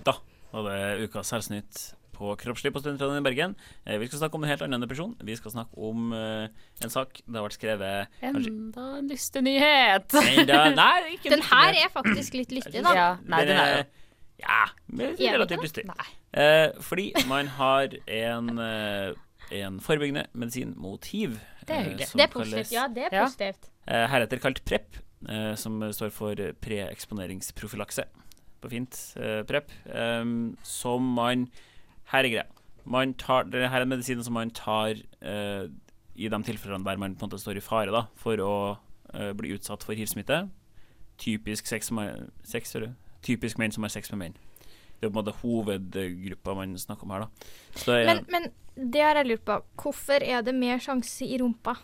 [0.07, 0.16] Da
[0.53, 3.53] var det ukas Helsenytt på Kroppslig på Studentradioen i Bergen.
[3.88, 5.15] Eh, Vi skal snakke om en helt annen depresjon.
[5.24, 6.49] Vi skal snakke om eh,
[6.84, 10.13] en sak det har vært skrevet kanskje Enda en lystig nyhet.
[10.20, 12.93] enda Nei, ikke Den her er faktisk litt lystig, da.
[12.97, 13.88] Ja, nei, den er jo
[14.39, 15.88] Ja, men relativt lystig.
[16.32, 19.09] Eh, fordi man har en, eh,
[19.63, 21.34] en forebyggende medisin mot hiv.
[21.65, 22.07] Det er eh, hyggelig.
[22.15, 22.72] Det er positivt.
[22.72, 23.26] Ja, det er Ja.
[23.26, 23.67] positivt.
[23.88, 24.95] eh, heretter kalt PREP,
[25.28, 28.05] eh, som står for preeksponeringsprofylakse.
[28.61, 28.95] På fint.
[29.20, 29.72] Eh, PREP.
[30.63, 31.47] som man
[32.12, 32.47] Her er greia.
[32.89, 35.66] Man tar, det her er medisinen som man tar eh,
[36.16, 38.53] i de tilfellene der man på en måte står i fare da, for å
[39.14, 40.47] eh, bli utsatt for hivsmitte.
[41.20, 42.74] Typisk, sex, som er- sex.
[43.22, 44.38] Typisk menn som har sex med menn.
[44.99, 47.20] Det er på en måte hovedgruppa man snakker om her.
[47.20, 47.28] da.
[47.76, 48.26] Så det er, Men,
[48.76, 49.60] men det har jeg lurt på.
[49.84, 51.78] Hvorfor er det mer sjanse i rumpa?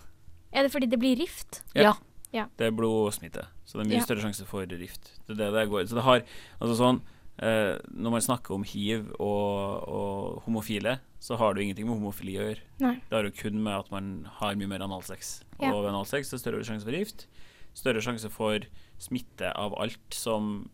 [0.51, 1.61] Er det fordi det blir rift?
[1.75, 1.93] Ja.
[2.35, 2.47] Ja.
[2.57, 4.03] Det er blodsmitte, så det er mye Ja.
[4.03, 5.11] større sjanse for rift.
[5.27, 6.23] Det er det det går Så det har
[6.59, 7.01] Altså sånn
[7.39, 11.97] eh, Når man snakker om hiv og, og homofile, så har det jo ingenting med
[11.99, 12.65] homofili å gjøre.
[12.83, 12.95] Nei.
[13.09, 15.41] Det har jo kun med at man har mye mer analsex.
[15.59, 15.71] Ja.
[15.73, 17.25] Og ved analsex så er det større sjanse for gift.
[17.75, 18.67] Større sjanse for
[19.01, 20.69] smitte av alt som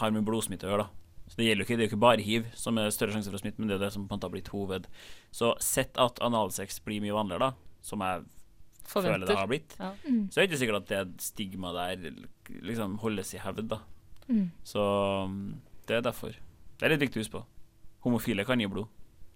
[0.00, 0.98] har med blodsmitte å gjøre, da.
[1.32, 3.30] Så det gjelder jo ikke, det er jo ikke bare hiv som er større sjanse
[3.30, 4.88] for å smitte, men det er det som på en måte har blitt hoved.
[5.32, 8.26] Så sett at analsex blir mye vanligere, da, som jeg
[8.92, 9.92] føler det har blitt, Ja.
[10.04, 10.26] Mm.
[10.28, 12.26] så er det ikke sikkert at det stigmaet der
[12.66, 13.78] liksom holdes i hevd, da.
[14.28, 14.50] Mm.
[14.66, 14.82] Så
[15.24, 15.38] um,
[15.86, 16.34] det er derfor.
[16.78, 17.44] Det er litt viktig å huske på.
[18.06, 18.86] Homofile kan gi blod.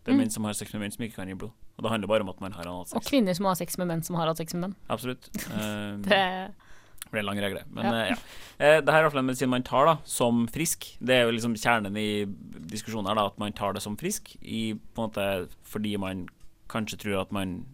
[0.04, 0.18] Det er Mm.
[0.22, 1.50] menn som har sex med menn som ikke kan gi blod.
[1.78, 2.96] Og det handler bare om at man har hatt sex.
[2.96, 4.74] Og kvinner som har sex med menn som har hatt sex med menn.
[4.88, 5.28] Absolutt.
[5.50, 7.64] Um, Det ble en lang regle.
[7.70, 7.90] Men Ja.
[7.90, 8.14] Uh, ja.
[8.14, 10.96] Uh, det her er iallfall en medisin man tar da, som frisk.
[11.02, 12.24] Det er jo liksom kjernen i
[12.70, 16.28] diskusjonen her, da, at man tar det som frisk i, måte, fordi man
[16.68, 17.64] kanskje tror at man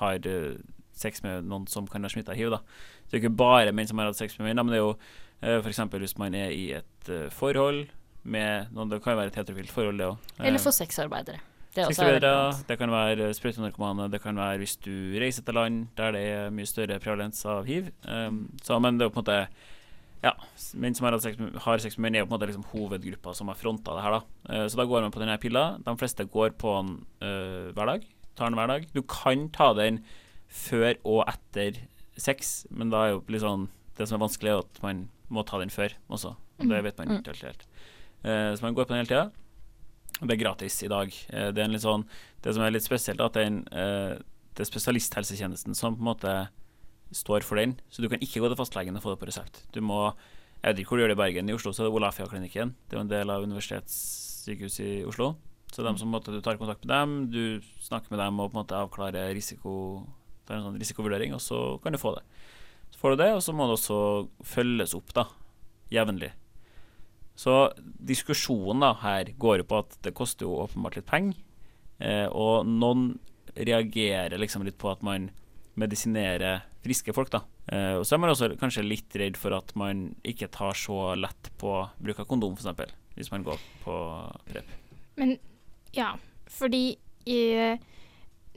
[0.00, 0.56] har uh,
[0.92, 2.50] sex med noen som kan ha smitta hiv.
[2.50, 2.58] da.
[3.04, 4.80] Så det er ikke bare menn som har hatt sex med menn, da, men det
[4.80, 5.78] er jo uh, f.eks.
[5.92, 7.86] hvis man er i et forhold
[8.26, 10.32] med noen Det kan jo være et heterofilt forhold, det òg.
[10.40, 11.38] Eller for sexarbeidere.
[11.76, 16.22] Det det kan være sprøytenarkomane, det kan være hvis du reiser til land der det
[16.24, 17.90] er mye større prevalens av hiv.
[18.08, 19.48] Um, så, men det er jo på en måte
[20.24, 20.32] Ja,
[20.80, 23.34] menn som har, sex har sex med menn, er jo på en måte liksom hovedgruppa
[23.36, 24.22] som har fronta det her, da.
[24.48, 25.64] Uh, så da går man på denne pilla.
[25.84, 28.06] De fleste går på den uh, hver dag.
[28.34, 28.88] Tar den hver dag.
[28.96, 30.00] Du kan ta den
[30.48, 31.82] før og etter
[32.16, 35.44] sex, men da er jo litt sånn Det som er vanskelig, er at man må
[35.44, 36.34] ta den før også.
[36.60, 37.20] Og det vet man Mm.
[37.20, 37.62] ikke helt.
[38.24, 39.30] Eh, så man går på den hele tida.
[40.20, 41.12] Det er gratis i dag.
[41.28, 42.06] Eh, det er sånn
[42.42, 44.16] Det som er litt spesielt, er at den, eh,
[44.54, 46.48] det er spesialisthelsetjenesten som på en måte
[47.12, 47.76] står for den.
[47.90, 49.66] Så du kan ikke gå til fastlegen og få det på resept.
[49.72, 50.14] Du må
[50.64, 51.50] Jeg vet ikke hvor du gjør det i Bergen.
[51.50, 52.74] I Oslo så er det Olafia-klinikken.
[52.88, 55.36] Det er jo en del av universitetssykehuset i Oslo.
[55.70, 58.56] Så dem som, måte, du tar kontakt med dem, du snakker med dem og på
[58.56, 60.06] en måte avklarer risiko
[60.46, 62.22] Det er en sånn risikovurdering, og så kan du få det.
[62.90, 63.96] Så får du det, og så må det også
[64.46, 65.26] følges opp da,
[65.90, 66.30] jevnlig.
[67.36, 71.40] Så diskusjonen da her går jo på at det koster jo åpenbart litt penger.
[71.98, 73.10] Eh, og noen
[73.56, 75.30] reagerer liksom litt på at man
[75.76, 77.42] medisinerer friske folk, da.
[77.72, 81.14] Eh, og så er man også kanskje litt redd for at man ikke tar så
[81.18, 82.94] lett på bruk av kondom, f.eks.
[83.16, 83.98] Hvis man går på
[84.48, 84.72] prep.
[85.16, 85.36] Men
[85.96, 86.12] ja,
[86.52, 86.96] fordi
[87.28, 87.80] eh,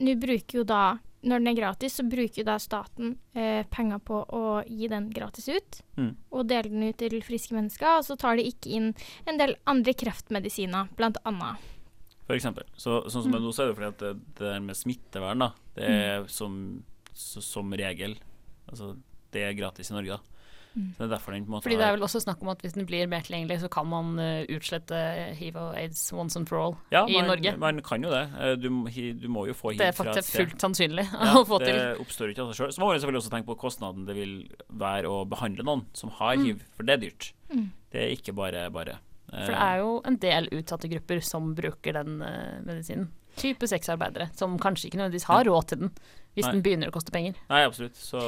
[0.04, 0.84] nå bruker jo da
[1.22, 5.50] Når den er gratis, så bruker da staten eh, penger på å gi den gratis
[5.52, 5.82] ut.
[6.00, 6.14] Mm.
[6.32, 8.00] Og dele den ut til friske mennesker.
[8.00, 8.94] Og så tar de ikke inn
[9.28, 10.88] en del andre kreftmedisiner,
[11.28, 11.68] annet.
[12.30, 12.68] For eksempel.
[12.78, 15.44] Så, sånn som er nå, så er det fordi at det, det der med smittevern,
[15.44, 16.60] da, det er som,
[17.14, 18.20] så, som regel
[18.70, 18.92] Altså,
[19.34, 20.39] det er gratis i Norge, da.
[20.76, 20.92] Mm.
[20.94, 22.50] Så det er derfor den på en måte Fordi det er vel også snakk om
[22.54, 25.00] at hvis den blir mer tilgjengelig, så kan man eh, utslette
[25.40, 27.54] hiv og aids once and for all ja, i man, Norge.
[27.58, 28.22] Man kan jo det.
[28.38, 28.70] Eh, Du,
[29.18, 31.82] du må jo få hiv Det er faktisk fullt sannsynlig Ja, å få det til.
[32.06, 32.74] oppstår ikke av seg sjøl.
[32.78, 34.36] Så må man selvfølgelig også tenke på kostnaden det vil
[34.70, 36.46] være å behandle noen som har Mm.
[36.46, 37.32] hiv, for det er dyrt.
[37.50, 37.66] Mm.
[37.92, 39.00] Det er ikke bare bare.
[39.34, 43.10] Eh, For det er jo en del utsatte grupper som bruker den uh, medisinen.
[43.40, 45.92] Type sexarbeidere, som kanskje ikke nødvendigvis har råd til den,
[46.36, 46.52] hvis Nei.
[46.54, 47.34] den begynner å koste penger.
[47.50, 47.96] Nei, absolutt.
[47.96, 48.20] Så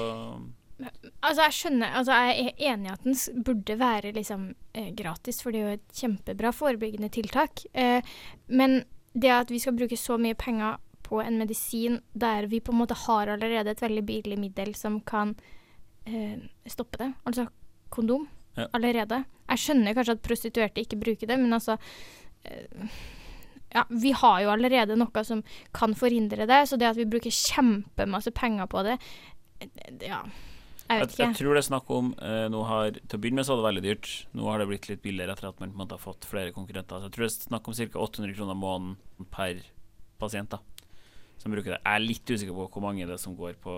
[1.22, 5.42] Altså, jeg skjønner Altså, jeg er enig i at den burde være liksom eh, gratis,
[5.44, 7.66] for det er jo et kjempebra forebyggende tiltak.
[7.74, 8.02] Eh,
[8.48, 12.72] men det at vi skal bruke så mye penger på en medisin der vi på
[12.72, 15.34] en måte har allerede et veldig billig middel som kan
[16.08, 17.48] eh, stoppe det, altså
[17.92, 18.28] kondom,
[18.58, 18.66] Ja.
[18.76, 19.24] allerede.
[19.50, 21.78] Jeg skjønner kanskje at prostituerte ikke bruker det, men altså
[22.44, 22.96] eh,
[23.72, 25.44] ja, vi har jo allerede noe som
[25.76, 28.98] kan forhindre det, så det at vi bruker kjempemasse penger på det,
[29.60, 29.70] eh,
[30.08, 30.20] ja,
[30.92, 31.24] jeg jeg, vet ikke.
[31.26, 33.62] jeg tror det er snakk om uh, nå har, Til å begynne med så var
[33.62, 34.10] det veldig dyrt.
[34.38, 36.54] Nå har det blitt litt billigere etter at man på en måte har fått flere
[36.56, 37.00] konkurrenter.
[37.02, 38.04] Så jeg tror det er snakk om ca.
[38.08, 39.64] 800 kroner måneden per
[40.22, 40.60] pasient da,
[41.42, 41.80] som bruker det.
[41.82, 43.74] Jeg er litt usikker på hvor mange det er som går på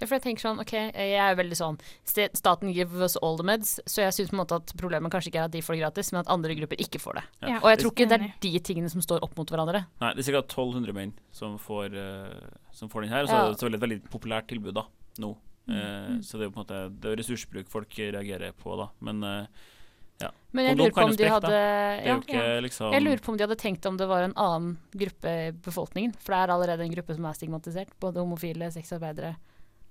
[0.00, 1.76] Ja, for jeg tenker sånn, ok, jeg er veldig sånn
[2.08, 5.30] Staten give us all the meds, så jeg syns på en måte at problemet kanskje
[5.32, 7.24] ikke er at de får det gratis, men at andre grupper ikke får det.
[7.48, 7.58] Ja.
[7.62, 9.84] Og jeg tror ikke det er de tingene som står opp mot hverandre.
[10.00, 10.44] Nei, det er ca.
[10.44, 13.24] 1200 menn som får, uh, som får den her.
[13.24, 13.48] Og så Ja.
[13.52, 14.86] er det et veldig populært tilbud da,
[15.20, 15.34] nå.
[15.68, 18.90] Eh, Så det er jo på en måte Det er ressursbruk folk reagerer på, da.
[19.00, 19.48] Men
[20.20, 20.30] ja.
[20.56, 23.36] Men jeg lurer på om de hadde ja, ikke, ja, liksom Jeg lurer på om
[23.36, 26.14] de hadde tenkt om det var en annen gruppe i befolkningen.
[26.16, 27.92] For det er allerede en gruppe som er stigmatisert.
[28.00, 29.34] Både homofile, sexarbeidere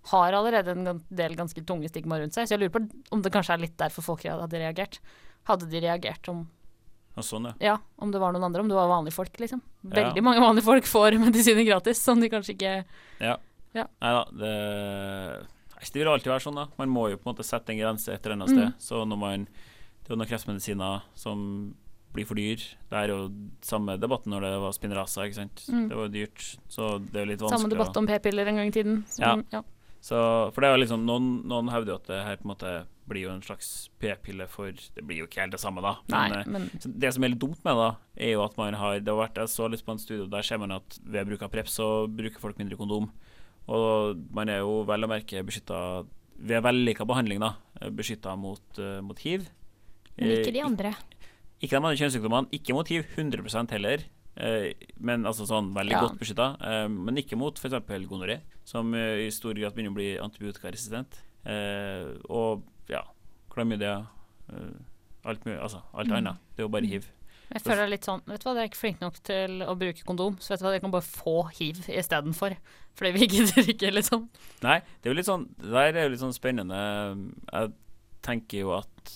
[0.09, 2.45] har allerede en del ganske tunge stigma rundt seg.
[2.47, 4.99] Så jeg lurer på om det kanskje er litt derfor folk hadde reagert.
[5.49, 6.43] Hadde de reagert om,
[7.15, 7.78] ja, Sånn, ja.
[8.01, 9.61] om det var noen andre, om det var vanlige folk, liksom.
[9.88, 12.73] Veldig mange vanlige folk får medisiner gratis, som de kanskje ikke
[13.21, 13.38] Ja.
[13.76, 13.86] Ja.
[14.01, 14.53] Nei da, det
[15.80, 16.67] Det vil alltid være sånn, da.
[16.78, 18.55] Man må jo på en måte sette en grense et eller annet Mm.
[18.57, 18.73] sted.
[18.80, 19.47] Så når man
[20.05, 21.76] Det er jo noen kreftmedisiner som
[22.13, 22.57] blir for dyr.
[22.89, 23.30] Det er jo
[23.61, 25.63] samme debatten når det var Spinraza, ikke sant.
[25.67, 25.88] Mm.
[25.89, 28.67] Det var jo dyrt, så det er jo litt Samme debatt om p-piller en gang
[28.67, 29.03] i tiden.
[29.09, 29.61] Som, ja.
[29.99, 32.53] så, For det er jo liksom Noen, noen hevder jo at det her på en
[32.55, 35.97] måte blir jo en slags p-pille for Det blir jo ikke helt det samme, da.
[36.07, 37.89] Men, Nei, men det som er litt dumt med det,
[38.30, 40.41] er jo at man har Det har vært, Jeg så litt på en studie, der
[40.41, 43.09] ser man at ved bruk av Prep så bruker folk mindre kondom.
[43.68, 46.05] Og man er jo vel å merke beskytta
[46.38, 47.53] ved vellykka behandling, da,
[47.89, 49.47] beskytta mot, eh, mot hiv.
[50.18, 50.95] Men ikke de Eh, andre.
[51.61, 52.49] Ikke de andre kjønnssykdommene.
[52.51, 54.03] Ikke mot hiv 100% heller.
[54.38, 56.01] Eh, men altså sånn veldig Ja.
[56.01, 56.57] godt beskytta.
[56.89, 58.05] Men ikke mot f.eks.
[58.07, 61.22] gonoré, som i stor grad begynner å bli antibiotikaresistent.
[62.30, 63.01] Og ja,
[63.49, 64.07] klamydia.
[65.26, 65.59] alt mulig.
[65.59, 66.18] Altså alt Mm.
[66.18, 66.38] annet.
[66.55, 67.05] Det er jo bare hiv.
[67.53, 69.61] Jeg føler det er litt sånn Vet du hva, dere er ikke flinke nok til
[69.63, 72.55] å bruke kondom, så vet du hva, dere kan bare få hiv istedenfor.
[72.95, 74.27] Fordi vi gidder ikke, liksom.
[74.63, 76.81] Nei, det er jo litt sånn der er jo litt sånn spennende.
[77.51, 77.73] Jeg
[78.25, 79.15] tenker jo at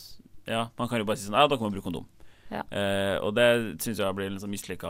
[0.50, 2.08] Ja, man kan jo bare si sånn Ja, dere må bruke kondom.
[2.50, 2.64] Ja.
[2.74, 3.46] Eh, og det
[3.84, 4.90] syns jeg blir litt sånn mislykka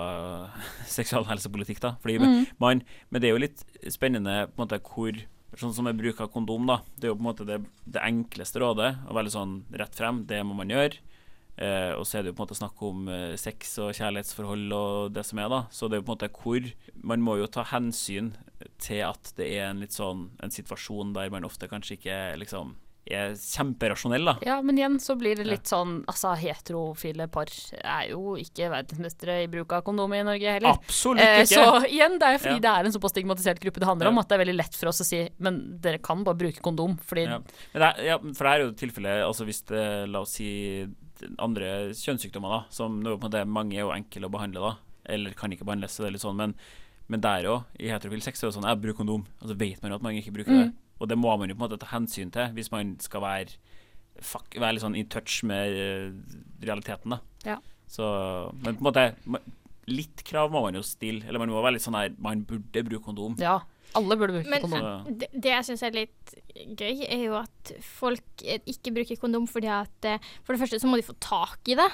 [0.98, 1.96] seksualhelsepolitikk, da.
[2.02, 2.48] Fordi Mm.
[2.60, 5.14] man Men det er jo litt spennende på en måte hvor
[5.58, 6.76] Sånn som med bruk av kondom, da.
[6.96, 7.56] Det er jo på en måte det,
[7.90, 10.20] det enkleste rådet, og veldig sånn rett frem.
[10.30, 11.00] Det må man gjøre.
[11.60, 14.72] Eh, og så er det jo på en måte snakk om eh, sex og kjærlighetsforhold
[14.78, 15.62] og det som er, da.
[15.76, 16.70] Så det er jo på en måte hvor
[17.04, 18.34] Man må jo ta hensyn
[18.80, 22.78] til at det er en litt sånn en situasjon der man ofte kanskje ikke liksom
[23.10, 24.34] er kjemperasjonell, da.
[24.46, 27.50] Ja, men igjen så blir det litt sånn Altså, heterofile par
[27.82, 30.76] er jo ikke verdensmestere i bruk av kondom i Norge heller.
[30.78, 31.58] Absolutt Eh, ikke!
[31.58, 32.66] så igjen, det er fordi Ja.
[32.68, 34.92] det er en såpass stigmatisert gruppe det handler om, at det er veldig lett for
[34.94, 37.40] oss å si Men dere kan bare bruke kondom, fordi Ja.
[37.74, 40.86] Men det er, ja, for det er jo tilfellet altså hvis det, La oss si
[41.42, 45.54] andre kjønnssykdommer, da, som nå måte mange er jo enkle å behandle, da, eller kan
[45.54, 46.54] ikke behandles, så det er litt sånn, men,
[47.10, 49.82] men der òg, i heterofil sex, er det sånn Jeg bruker kondom, og så vet
[49.82, 50.68] man jo at mange ikke bruker det.
[50.70, 50.78] Mm.
[51.00, 53.56] Og det må man jo på en måte ta hensyn til hvis man skal være
[54.26, 56.12] fuck, være litt sånn in touch med eh,
[56.66, 57.22] realiteten, da.
[57.48, 57.58] Ja.
[57.90, 58.06] Så,
[58.60, 59.08] men på en måte
[59.90, 61.24] Litt krav må man jo stille.
[61.26, 63.34] Eller man må være litt sånn her Man burde bruke kondom.
[63.42, 63.56] Ja,
[63.98, 65.08] alle burde bruke Men kondom.
[65.22, 66.36] Det, det jeg syns er litt
[66.78, 70.80] gøy, er jo at folk eh, ikke bruker kondom fordi at eh, For det første
[70.84, 71.90] så må de få tak i det.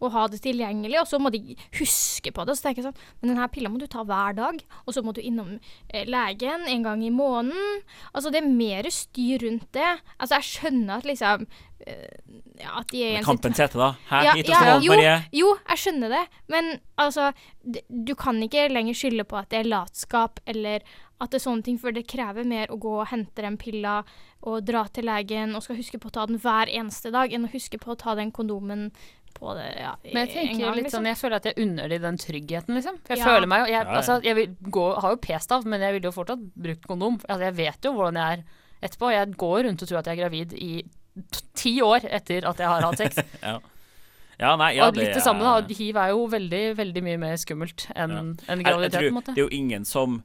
[0.00, 2.54] Og ha det tilgjengelig, og så må de huske på det.
[2.56, 5.12] Så tenker jeg sånn, Men denne pilla må du ta hver dag, og så må
[5.14, 5.58] du innom
[5.92, 7.84] eh, legen en gang i måneden.
[8.12, 9.92] Altså Det er mer styr rundt det.
[10.18, 11.46] Altså Jeg skjønner at liksom
[11.86, 13.90] ja, At de er i en Kampens hete, da.
[14.08, 14.20] Hæ?
[14.24, 15.16] Ja, Hit og ja, jo, Marie.
[15.36, 17.28] jo, jeg skjønner det, men altså
[17.62, 20.80] d- Du kan ikke lenger skylde på at det er latskap eller
[21.20, 24.02] at det er sånne ting, for det krever mer å gå og hente den pilla
[24.42, 27.46] og dra til legen og skal huske på å ta den hver eneste dag, enn
[27.48, 28.90] å huske på å ta den kondomen
[29.36, 30.98] på det ja, Men jeg en tenker gang, litt liksom.
[30.98, 32.98] sånn, jeg føler at jeg unner de den tryggheten, liksom.
[33.04, 33.30] For jeg Ja.
[33.32, 36.12] føler meg jo Jeg, altså, jeg vil gå, har jo p-stav, men jeg ville jo
[36.16, 37.18] fortsatt brukt kondom.
[37.28, 38.44] Altså, jeg vet jo hvordan jeg er
[38.88, 39.10] etterpå.
[39.12, 40.84] Jeg går rundt og tror at jeg er gravid i
[41.56, 43.16] ti år etter at jeg har hatt sex.
[43.42, 43.58] Ja.
[44.38, 45.60] ja, nei, ja, og litt det samme, da.
[45.68, 49.32] Hiv er jo veldig, veldig mye mer skummelt enn jeg graviditet, på en måte.
[49.36, 50.18] Det er jo ingen som,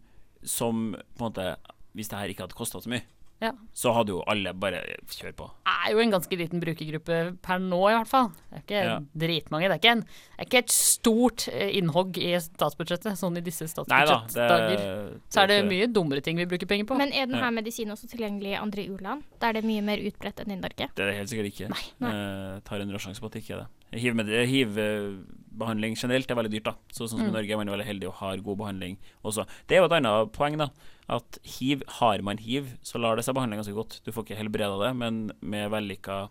[0.43, 1.55] som på en måte
[1.93, 3.01] Hvis det her ikke hadde kosta så mye,
[3.41, 3.51] Ja.
[3.73, 4.79] så hadde jo alle bare
[5.09, 5.47] kjørt på.
[5.65, 8.29] Det er jo en ganske liten brukergruppe per nå, i hvert fall.
[8.29, 8.99] Det er ikke Ja.
[9.17, 9.67] dritmange.
[9.67, 13.41] Det er ikke, en, det er ikke et stort eh, innhogg i statsbudsjettet, sånn i
[13.41, 14.21] disse Nei da.
[14.29, 15.19] Statsbudsjettdager.
[15.29, 16.95] Så er det mye dummere ting vi bruker penger på.
[16.97, 17.49] Men er denne Ja.
[17.51, 20.87] medisinen også tilgjengelig i andre u-land, er det mye mer utbredt enn i Norge?
[20.95, 21.69] Det er det helt sikkert ikke.
[21.99, 22.09] Nei.
[22.55, 25.27] Eh, tar en råsjanse på at det ikke er det.
[25.51, 26.73] Hiv-behandling generelt er veldig dyrt, da.
[26.91, 27.33] Så sånn som i Mm.
[27.33, 29.45] Norge er man veldig heldig og har god behandling også.
[29.67, 30.69] Det er jo et annet poeng, da.
[31.09, 33.99] At hiv, har man hiv, så lar det seg behandle ganske godt.
[34.05, 36.29] Du får ikke helbreda det, men med vellykka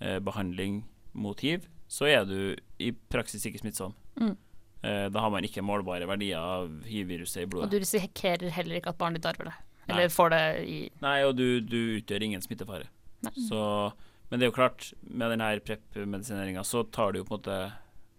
[0.00, 0.84] eh, behandling
[1.14, 3.94] mot hiv, så er du i praksis ikke smittsom.
[4.18, 4.36] Mm.
[4.82, 7.68] Eh, da har man ikke målbare verdier av hiv-viruset i blodet.
[7.68, 9.56] Og du risikerer heller ikke at barnet ditt arver det.
[9.88, 10.08] Nei.
[10.08, 12.88] Får det i Nei, og du, du utgjør ingen smittefare.
[13.22, 13.32] Nei.
[13.48, 13.92] Så,
[14.30, 17.58] men det er jo klart, med denne PREP-medisineringa, så tar du jo på en måte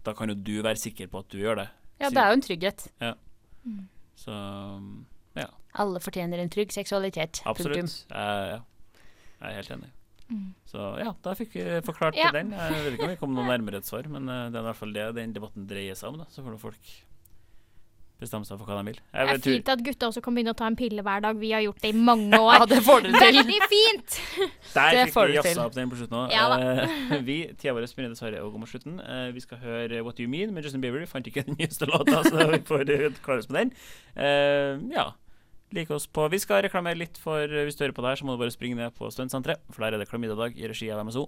[0.07, 1.67] Da kan jo du være sikker på at du gjør det.
[1.99, 2.85] Ja, det er jo en trygghet.
[4.17, 4.33] Så
[5.37, 5.47] ja,
[5.83, 7.41] Alle fortjener en trygg seksualitet.
[7.45, 7.93] absolutt.
[8.09, 8.59] Jeg, ja.
[9.41, 9.89] jeg er helt enig.
[10.27, 10.47] Mm.
[10.67, 12.31] Så ja, da fikk vi forklart Ja.
[12.35, 12.49] den.
[12.51, 14.67] Jeg vet ikke om vi kom noe nærmere et svar, men eh, det er i
[14.67, 16.17] hvert fall det den debatten dreier seg om.
[16.23, 16.89] da Så får folk
[18.19, 18.99] bestemme seg for hva de vil.
[19.13, 21.21] Jeg Det er tror- fint at gutta også kan begynne å ta en pille hver
[21.21, 21.35] dag.
[21.37, 22.53] Vi har gjort det i mange år.
[22.57, 23.37] Ja, det får dere til.
[23.37, 24.17] Veldig fint!
[24.77, 26.31] Der Det fikk får vi jazza opp den på slutten òg.
[26.31, 28.99] Ja vi, tida vår begynner dessverre å gå mot slutten.
[29.03, 30.99] Eh, vi skal høre What Do You Mean med Justin Bieber.
[30.99, 33.71] Vi Fant ikke den nyeste låta, så vi får eh, klare oss med den.
[34.17, 35.11] Eh, ja.
[35.75, 38.19] Like oss på Vi skal reklamere litt for eh, Hvis du hører på det her,
[38.21, 40.87] så må du bare springe ned på Stuntsenteret, for der er det klamydiadag i regi
[40.95, 41.25] av MSO.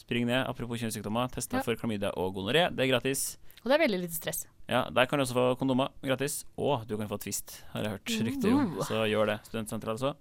[0.00, 0.46] Spring ned.
[0.48, 1.66] Apropos kjønnssykdommer, test deg Ja.
[1.66, 2.68] for klamydia og gonoré.
[2.74, 3.36] Det er gratis.
[3.60, 4.46] Og det er veldig lite stress.
[4.68, 6.44] Ja, Der kan du også få kondomer gratis.
[6.56, 8.78] Og du kan få Twist, har jeg hørt rykter om.
[8.86, 9.40] Så gjør det.
[9.44, 10.14] Studentsenteret, altså.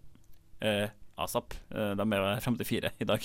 [0.62, 1.54] Eh, ASAP.
[1.72, 3.20] Eh, de er frem til fire i dag.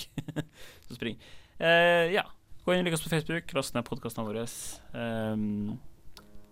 [0.87, 1.17] så spring.
[1.59, 2.23] Eh, ja.
[2.65, 3.51] Gå inn og lik oss på Facebook.
[3.53, 4.45] Last ned podkastene våre.
[4.95, 5.77] Um,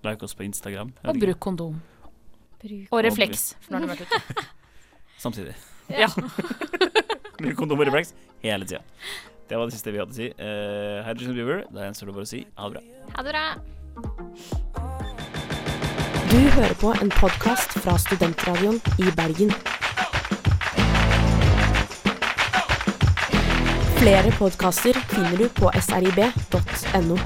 [0.04, 0.91] like oss på Instagram.
[1.06, 1.80] Og bruk kondom.
[2.62, 2.91] Bruk.
[2.91, 4.45] Og refleks, for nå har det vært ute.
[5.24, 5.56] Samtidig.
[5.89, 6.08] Ja.
[7.41, 8.84] Bruk kondom og refleks hele tida.
[9.50, 10.30] Det var det siste vi hadde å si.
[10.39, 11.64] Uh, er Justin Bieber.
[11.74, 12.82] Da gjenstår det bare å si ha det bra.
[13.18, 13.46] Ha det bra.
[16.34, 19.54] Du hører på en podkast fra Studentradioen i Bergen.
[24.00, 27.20] Flere podkaster finner du på srib.no.